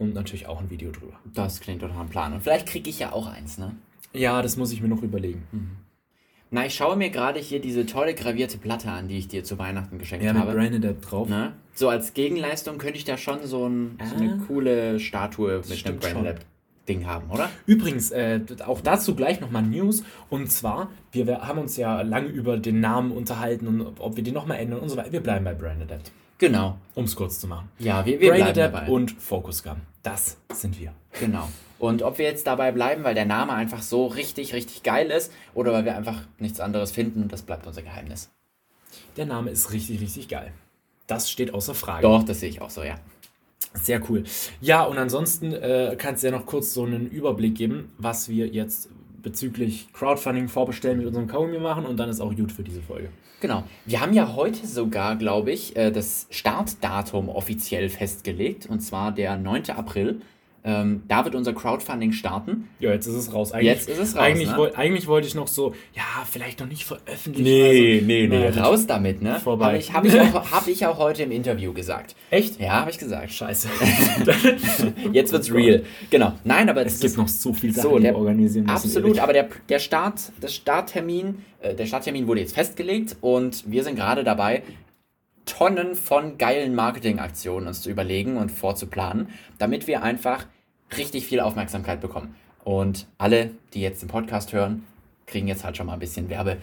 Und 0.00 0.14
natürlich 0.14 0.46
auch 0.46 0.60
ein 0.60 0.70
Video 0.70 0.90
drüber. 0.90 1.12
Das 1.34 1.60
klingt 1.60 1.82
doch 1.82 1.88
nach 1.88 2.00
einem 2.00 2.08
Plan. 2.08 2.32
Und 2.32 2.42
vielleicht 2.42 2.66
kriege 2.66 2.88
ich 2.88 2.98
ja 2.98 3.12
auch 3.12 3.26
eins, 3.26 3.58
ne? 3.58 3.76
Ja, 4.14 4.40
das 4.40 4.56
muss 4.56 4.72
ich 4.72 4.80
mir 4.80 4.88
noch 4.88 5.02
überlegen. 5.02 5.46
Mhm. 5.52 5.76
Na, 6.50 6.64
ich 6.64 6.74
schaue 6.74 6.96
mir 6.96 7.10
gerade 7.10 7.38
hier 7.38 7.60
diese 7.60 7.84
tolle 7.84 8.14
gravierte 8.14 8.56
Platte 8.56 8.90
an, 8.90 9.08
die 9.08 9.18
ich 9.18 9.28
dir 9.28 9.44
zu 9.44 9.58
Weihnachten 9.58 9.98
geschenkt 9.98 10.24
ja, 10.24 10.32
habe. 10.32 10.52
Ja, 10.52 10.70
mit 10.70 10.72
Branded 10.72 10.96
drauf. 11.08 11.28
Na? 11.30 11.52
So 11.74 11.90
als 11.90 12.14
Gegenleistung 12.14 12.78
könnte 12.78 12.96
ich 12.96 13.04
da 13.04 13.18
schon 13.18 13.44
so, 13.44 13.68
ein, 13.68 13.98
ah, 13.98 14.06
so 14.06 14.16
eine 14.16 14.32
ah. 14.32 14.44
coole 14.46 14.98
Statue 14.98 15.62
mit 15.68 15.86
einem 15.86 15.98
Branded 15.98 16.46
Ding 16.88 17.06
haben, 17.06 17.30
oder? 17.30 17.50
Übrigens, 17.66 18.10
äh, 18.10 18.40
auch 18.66 18.80
dazu 18.80 19.14
gleich 19.14 19.40
nochmal 19.40 19.62
News. 19.62 20.02
Und 20.30 20.50
zwar, 20.50 20.90
wir, 21.12 21.46
haben 21.46 21.58
uns 21.58 21.76
ja 21.76 22.00
lange 22.00 22.28
über 22.28 22.56
den 22.56 22.80
Namen 22.80 23.12
unterhalten 23.12 23.68
und 23.68 24.00
ob 24.00 24.16
wir 24.16 24.24
den 24.24 24.34
nochmal 24.34 24.58
ändern 24.58 24.80
und 24.80 24.88
so 24.88 24.96
weiter. 24.96 25.12
Wir 25.12 25.20
bleiben 25.20 25.44
bei 25.44 25.54
Branded 25.54 26.10
Genau. 26.40 26.78
Um 26.94 27.04
es 27.04 27.14
kurz 27.14 27.38
zu 27.38 27.46
machen. 27.46 27.68
Ja, 27.78 28.04
wir, 28.04 28.18
wir 28.18 28.32
bleiben 28.32 28.54
dabei. 28.54 28.88
und 28.88 29.12
Focus 29.12 29.62
Gum. 29.62 29.76
Das 30.02 30.38
sind 30.52 30.80
wir. 30.80 30.94
Genau. 31.20 31.48
Und 31.78 32.02
ob 32.02 32.18
wir 32.18 32.24
jetzt 32.24 32.46
dabei 32.46 32.72
bleiben, 32.72 33.04
weil 33.04 33.14
der 33.14 33.26
Name 33.26 33.52
einfach 33.52 33.82
so 33.82 34.06
richtig, 34.06 34.54
richtig 34.54 34.82
geil 34.82 35.10
ist 35.10 35.32
oder 35.54 35.72
weil 35.72 35.84
wir 35.84 35.96
einfach 35.96 36.22
nichts 36.38 36.58
anderes 36.58 36.92
finden, 36.92 37.28
das 37.28 37.42
bleibt 37.42 37.66
unser 37.66 37.82
Geheimnis. 37.82 38.30
Der 39.16 39.26
Name 39.26 39.50
ist 39.50 39.72
richtig, 39.72 40.00
richtig 40.00 40.28
geil. 40.28 40.52
Das 41.06 41.30
steht 41.30 41.52
außer 41.52 41.74
Frage. 41.74 42.02
Doch, 42.02 42.22
das 42.22 42.40
sehe 42.40 42.48
ich 42.48 42.62
auch 42.62 42.70
so, 42.70 42.82
ja. 42.82 42.96
Sehr 43.74 44.00
cool. 44.10 44.24
Ja, 44.60 44.84
und 44.84 44.96
ansonsten 44.98 45.52
äh, 45.52 45.94
kannst 45.98 46.22
du 46.22 46.28
ja 46.28 46.32
noch 46.32 46.46
kurz 46.46 46.72
so 46.72 46.84
einen 46.84 47.08
Überblick 47.10 47.54
geben, 47.54 47.92
was 47.98 48.28
wir 48.28 48.46
jetzt 48.48 48.88
bezüglich 49.22 49.92
Crowdfunding 49.92 50.48
vorbestellen 50.48 50.98
mit 50.98 51.06
unserem 51.06 51.26
Kaugummi 51.26 51.58
machen 51.58 51.86
und 51.86 51.96
dann 51.98 52.08
ist 52.08 52.20
auch 52.20 52.34
gut 52.34 52.52
für 52.52 52.62
diese 52.62 52.82
Folge. 52.82 53.10
Genau. 53.40 53.64
Wir 53.86 54.00
haben 54.00 54.12
ja 54.12 54.34
heute 54.34 54.66
sogar, 54.66 55.16
glaube 55.16 55.50
ich, 55.50 55.74
äh, 55.76 55.90
das 55.90 56.26
Startdatum 56.30 57.28
offiziell 57.28 57.88
festgelegt 57.88 58.66
und 58.66 58.80
zwar 58.80 59.12
der 59.12 59.36
9. 59.36 59.70
April. 59.70 60.20
Ähm, 60.62 61.02
da 61.08 61.24
wird 61.24 61.34
unser 61.34 61.54
Crowdfunding 61.54 62.12
starten. 62.12 62.68
Ja, 62.80 62.92
jetzt 62.92 63.06
ist 63.06 63.14
es 63.14 63.32
raus. 63.32 63.52
Eigentlich, 63.52 63.66
jetzt 63.66 63.88
ist 63.88 63.98
es 63.98 64.14
raus. 64.14 64.22
Eigentlich, 64.22 64.50
ne? 64.50 64.56
woll, 64.58 64.72
eigentlich 64.76 65.06
wollte 65.06 65.26
ich 65.26 65.34
noch 65.34 65.48
so, 65.48 65.74
ja, 65.94 66.02
vielleicht 66.30 66.60
noch 66.60 66.66
nicht 66.66 66.84
veröffentlichen. 66.84 67.44
Nee, 67.44 67.94
also, 67.94 68.06
nee, 68.06 68.26
nee. 68.26 68.48
Raus 68.60 68.86
damit, 68.86 69.22
ne? 69.22 69.40
Vorbei. 69.40 69.66
Habe 69.66 69.78
ich, 69.78 69.92
hab 69.92 70.04
ich, 70.04 70.20
auch, 70.20 70.50
hab 70.50 70.68
ich 70.68 70.86
auch 70.86 70.98
heute 70.98 71.22
im 71.22 71.30
Interview 71.30 71.72
gesagt. 71.72 72.14
Echt? 72.30 72.60
Ja, 72.60 72.80
habe 72.80 72.90
ich 72.90 72.98
gesagt. 72.98 73.32
Scheiße. 73.32 73.68
jetzt 75.12 75.32
wird's 75.32 75.50
real. 75.50 75.82
Genau. 76.10 76.34
Nein, 76.44 76.68
aber 76.68 76.84
es 76.84 77.00
gibt 77.00 77.16
noch 77.16 77.28
so 77.28 77.54
viel 77.54 77.72
Sachen, 77.72 77.90
so, 77.90 77.98
der, 77.98 78.12
die 78.12 78.18
organisieren 78.18 78.66
müssen. 78.66 78.76
Absolut, 78.76 79.18
aber 79.18 79.32
der, 79.32 79.48
der 79.68 79.78
Start, 79.78 80.20
das 80.40 80.54
Starttermin, 80.54 81.38
äh, 81.60 81.74
der 81.74 81.86
Starttermin 81.86 82.26
wurde 82.26 82.40
jetzt 82.40 82.54
festgelegt 82.54 83.16
und 83.22 83.64
wir 83.66 83.82
sind 83.82 83.96
gerade 83.96 84.24
dabei, 84.24 84.62
Tonnen 85.46 85.94
von 85.94 86.38
geilen 86.38 86.74
Marketingaktionen 86.74 87.68
uns 87.68 87.82
zu 87.82 87.90
überlegen 87.90 88.36
und 88.36 88.50
vorzuplanen, 88.50 89.28
damit 89.58 89.86
wir 89.86 90.02
einfach 90.02 90.46
richtig 90.96 91.26
viel 91.26 91.40
Aufmerksamkeit 91.40 92.00
bekommen. 92.00 92.34
Und 92.64 93.06
alle, 93.18 93.50
die 93.72 93.80
jetzt 93.80 94.02
den 94.02 94.08
Podcast 94.08 94.52
hören, 94.52 94.84
kriegen 95.26 95.48
jetzt 95.48 95.64
halt 95.64 95.76
schon 95.76 95.86
mal 95.86 95.94
ein 95.94 95.98
bisschen 95.98 96.28
Werbe. 96.28 96.58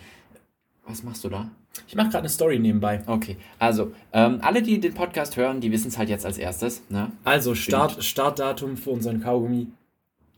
Was 0.85 1.03
machst 1.03 1.23
du 1.23 1.29
da? 1.29 1.49
Ich 1.87 1.95
mache 1.95 2.07
gerade 2.07 2.19
eine 2.19 2.29
Story 2.29 2.59
nebenbei. 2.59 3.01
Okay, 3.05 3.37
also 3.59 3.91
ähm, 4.13 4.39
alle, 4.41 4.61
die 4.61 4.79
den 4.79 4.93
Podcast 4.93 5.37
hören, 5.37 5.61
die 5.61 5.71
wissen 5.71 5.89
es 5.89 5.97
halt 5.97 6.09
jetzt 6.09 6.25
als 6.25 6.37
erstes. 6.37 6.83
Ne? 6.89 7.11
Also 7.23 7.55
Start, 7.55 8.03
Startdatum 8.03 8.77
für 8.77 8.91
unseren 8.91 9.21
Kaugummi 9.21 9.67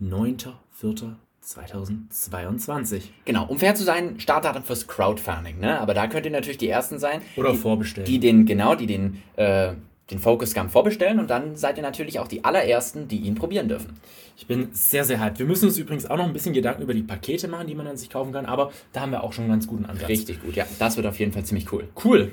9.4. 0.02 1.14
2022. 1.50 3.12
Genau, 3.26 3.46
um 3.48 3.58
fair 3.58 3.74
zu 3.74 3.84
sein, 3.84 4.20
Startdatum 4.20 4.64
fürs 4.64 4.88
Crowdfunding, 4.88 5.60
ne? 5.60 5.80
Aber 5.80 5.96
da 5.96 6.06
könnt 6.06 6.28
ihr 6.28 6.32
natürlich 6.32 6.60
die 6.60 6.70
ersten 6.70 7.00
sein. 7.00 7.22
Oder 7.38 7.54
die, 7.54 7.58
vorbestellen. 7.58 8.06
Die 8.06 8.20
den, 8.20 8.46
genau, 8.46 8.76
die 8.76 8.86
den, 8.86 9.24
äh, 9.36 9.74
den 10.12 10.20
Focus 10.20 10.54
Gum 10.54 10.70
vorbestellen 10.70 11.20
und 11.20 11.32
dann 11.32 11.56
seid 11.56 11.78
ihr 11.78 11.84
natürlich 11.84 12.20
auch 12.20 12.28
die 12.28 12.44
allerersten, 12.44 13.08
die 13.08 13.22
ihn 13.22 13.34
probieren 13.34 13.68
dürfen. 13.68 13.96
Ich 14.38 14.46
bin 14.46 14.70
sehr, 14.74 15.04
sehr 15.06 15.20
hyped. 15.20 15.40
Wir 15.40 15.48
müssen 15.48 15.66
uns 15.66 15.80
übrigens 15.80 16.06
auch 16.06 16.18
noch 16.18 16.26
ein 16.26 16.34
bisschen 16.34 16.54
Gedanken 16.54 16.84
über 16.84 16.94
die 16.94 17.02
Pakete 17.02 17.48
machen, 17.48 17.66
die 17.66 17.74
man 17.74 17.88
an 17.88 17.98
sich 17.98 18.12
kaufen 18.12 18.32
kann, 18.32 18.46
aber 18.46 18.72
da 18.94 19.02
haben 19.02 19.12
wir 19.12 19.24
auch 19.24 19.34
schon 19.34 19.46
einen 19.46 19.54
ganz 19.54 19.66
guten 19.66 19.86
Ansatz. 19.86 20.08
Richtig 20.08 20.44
gut, 20.44 20.56
ja. 20.56 20.68
Das 20.78 20.98
wird 20.98 21.08
auf 21.08 21.18
jeden 21.18 21.32
Fall 21.32 21.46
ziemlich 21.46 21.72
cool. 21.74 21.88
Cool. 22.04 22.32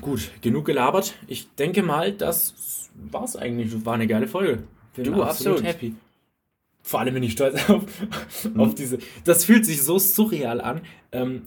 Gut, 0.00 0.32
genug 0.42 0.64
gelabert. 0.64 1.14
Ich 1.28 1.54
denke 1.54 1.84
mal, 1.84 2.12
das 2.12 2.90
war's 2.94 3.36
eigentlich. 3.36 3.84
War 3.86 3.94
eine 3.94 4.08
geile 4.08 4.26
Folge. 4.26 4.64
Wir 4.94 5.04
du, 5.04 5.22
absolut. 5.22 5.58
absolut 5.58 5.64
happy. 5.64 5.94
Vor 6.88 7.00
allem 7.00 7.12
bin 7.12 7.22
ich 7.22 7.32
stolz 7.32 7.68
auf, 7.68 7.82
mhm. 8.44 8.60
auf 8.60 8.74
diese. 8.74 8.98
Das 9.24 9.44
fühlt 9.44 9.66
sich 9.66 9.82
so 9.82 9.98
surreal 9.98 10.62
an. 10.62 10.80
Ähm, 11.12 11.42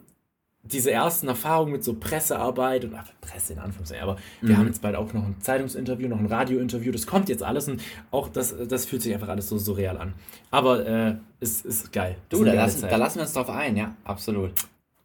diese 0.62 0.92
ersten 0.92 1.28
Erfahrungen 1.28 1.72
mit 1.72 1.84
so 1.84 1.96
Pressearbeit 1.96 2.86
und 2.86 2.94
ach, 2.94 3.08
Presse 3.22 3.54
in 3.54 3.60
Anführungszeichen, 3.60 4.04
aber 4.04 4.18
mhm. 4.42 4.48
wir 4.48 4.58
haben 4.60 4.68
jetzt 4.68 4.84
bald 4.84 4.96
auch 4.96 5.12
noch 5.14 5.24
ein 5.24 5.38
Zeitungsinterview, 5.40 6.08
noch 6.08 6.20
ein 6.20 6.28
Radiointerview, 6.28 6.92
das 6.92 7.08
kommt 7.08 7.28
jetzt 7.30 7.42
alles 7.42 7.68
und 7.68 7.82
auch 8.12 8.30
das, 8.30 8.54
das 8.68 8.86
fühlt 8.86 9.02
sich 9.02 9.12
einfach 9.16 9.30
alles 9.30 9.50
so 9.50 9.58
surreal 9.58 9.98
an. 9.98 10.14
Aber 10.52 10.86
äh, 10.86 11.16
es 11.40 11.64
ist 11.64 11.92
geil. 11.92 12.18
Du, 12.30 12.44
da 12.44 12.54
lassen, 12.54 12.82
da 12.88 12.96
lassen 12.98 13.16
wir 13.16 13.24
uns 13.24 13.34
drauf 13.34 13.50
ein, 13.50 13.76
ja, 13.76 13.96
absolut. 14.04 14.52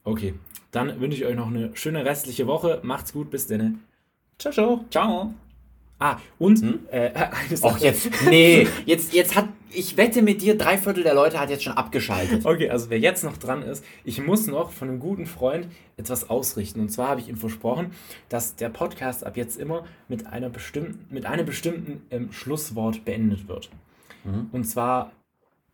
Okay, 0.04 0.34
dann 0.70 1.00
wünsche 1.00 1.16
ich 1.16 1.24
euch 1.24 1.34
noch 1.34 1.46
eine 1.46 1.74
schöne 1.74 2.04
restliche 2.04 2.46
Woche. 2.46 2.80
Macht's 2.82 3.14
gut, 3.14 3.30
bis 3.30 3.46
dann. 3.46 3.80
Ciao, 4.38 4.52
ciao. 4.52 4.84
Ciao. 4.90 5.32
Ah, 5.98 6.18
und 6.38 6.60
hm? 6.60 6.80
äh, 6.90 7.10
Och, 7.62 7.78
jetzt, 7.78 8.10
nee, 8.28 8.66
jetzt, 8.86 9.14
jetzt 9.14 9.34
hat, 9.34 9.48
ich 9.70 9.96
wette 9.96 10.20
mit 10.20 10.42
dir, 10.42 10.58
drei 10.58 10.76
Viertel 10.76 11.02
der 11.02 11.14
Leute 11.14 11.40
hat 11.40 11.48
jetzt 11.48 11.64
schon 11.64 11.72
abgeschaltet. 11.72 12.44
Okay, 12.44 12.68
also 12.68 12.90
wer 12.90 12.98
jetzt 12.98 13.24
noch 13.24 13.38
dran 13.38 13.62
ist, 13.62 13.84
ich 14.04 14.22
muss 14.24 14.46
noch 14.46 14.72
von 14.72 14.88
einem 14.88 15.00
guten 15.00 15.24
Freund 15.24 15.68
etwas 15.96 16.28
ausrichten. 16.28 16.80
Und 16.80 16.90
zwar 16.90 17.08
habe 17.08 17.20
ich 17.20 17.28
ihm 17.28 17.36
versprochen, 17.36 17.92
dass 18.28 18.56
der 18.56 18.68
Podcast 18.68 19.24
ab 19.24 19.38
jetzt 19.38 19.58
immer 19.58 19.84
mit, 20.08 20.26
einer 20.26 20.50
bestimmten, 20.50 21.06
mit 21.08 21.24
einem 21.24 21.46
bestimmten 21.46 22.02
ähm, 22.10 22.30
Schlusswort 22.30 23.04
beendet 23.06 23.48
wird. 23.48 23.70
Mhm. 24.24 24.50
Und 24.52 24.64
zwar 24.64 25.12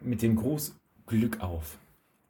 mit 0.00 0.22
dem 0.22 0.36
Gruß 0.36 0.76
Glück 1.06 1.40
auf. 1.40 1.78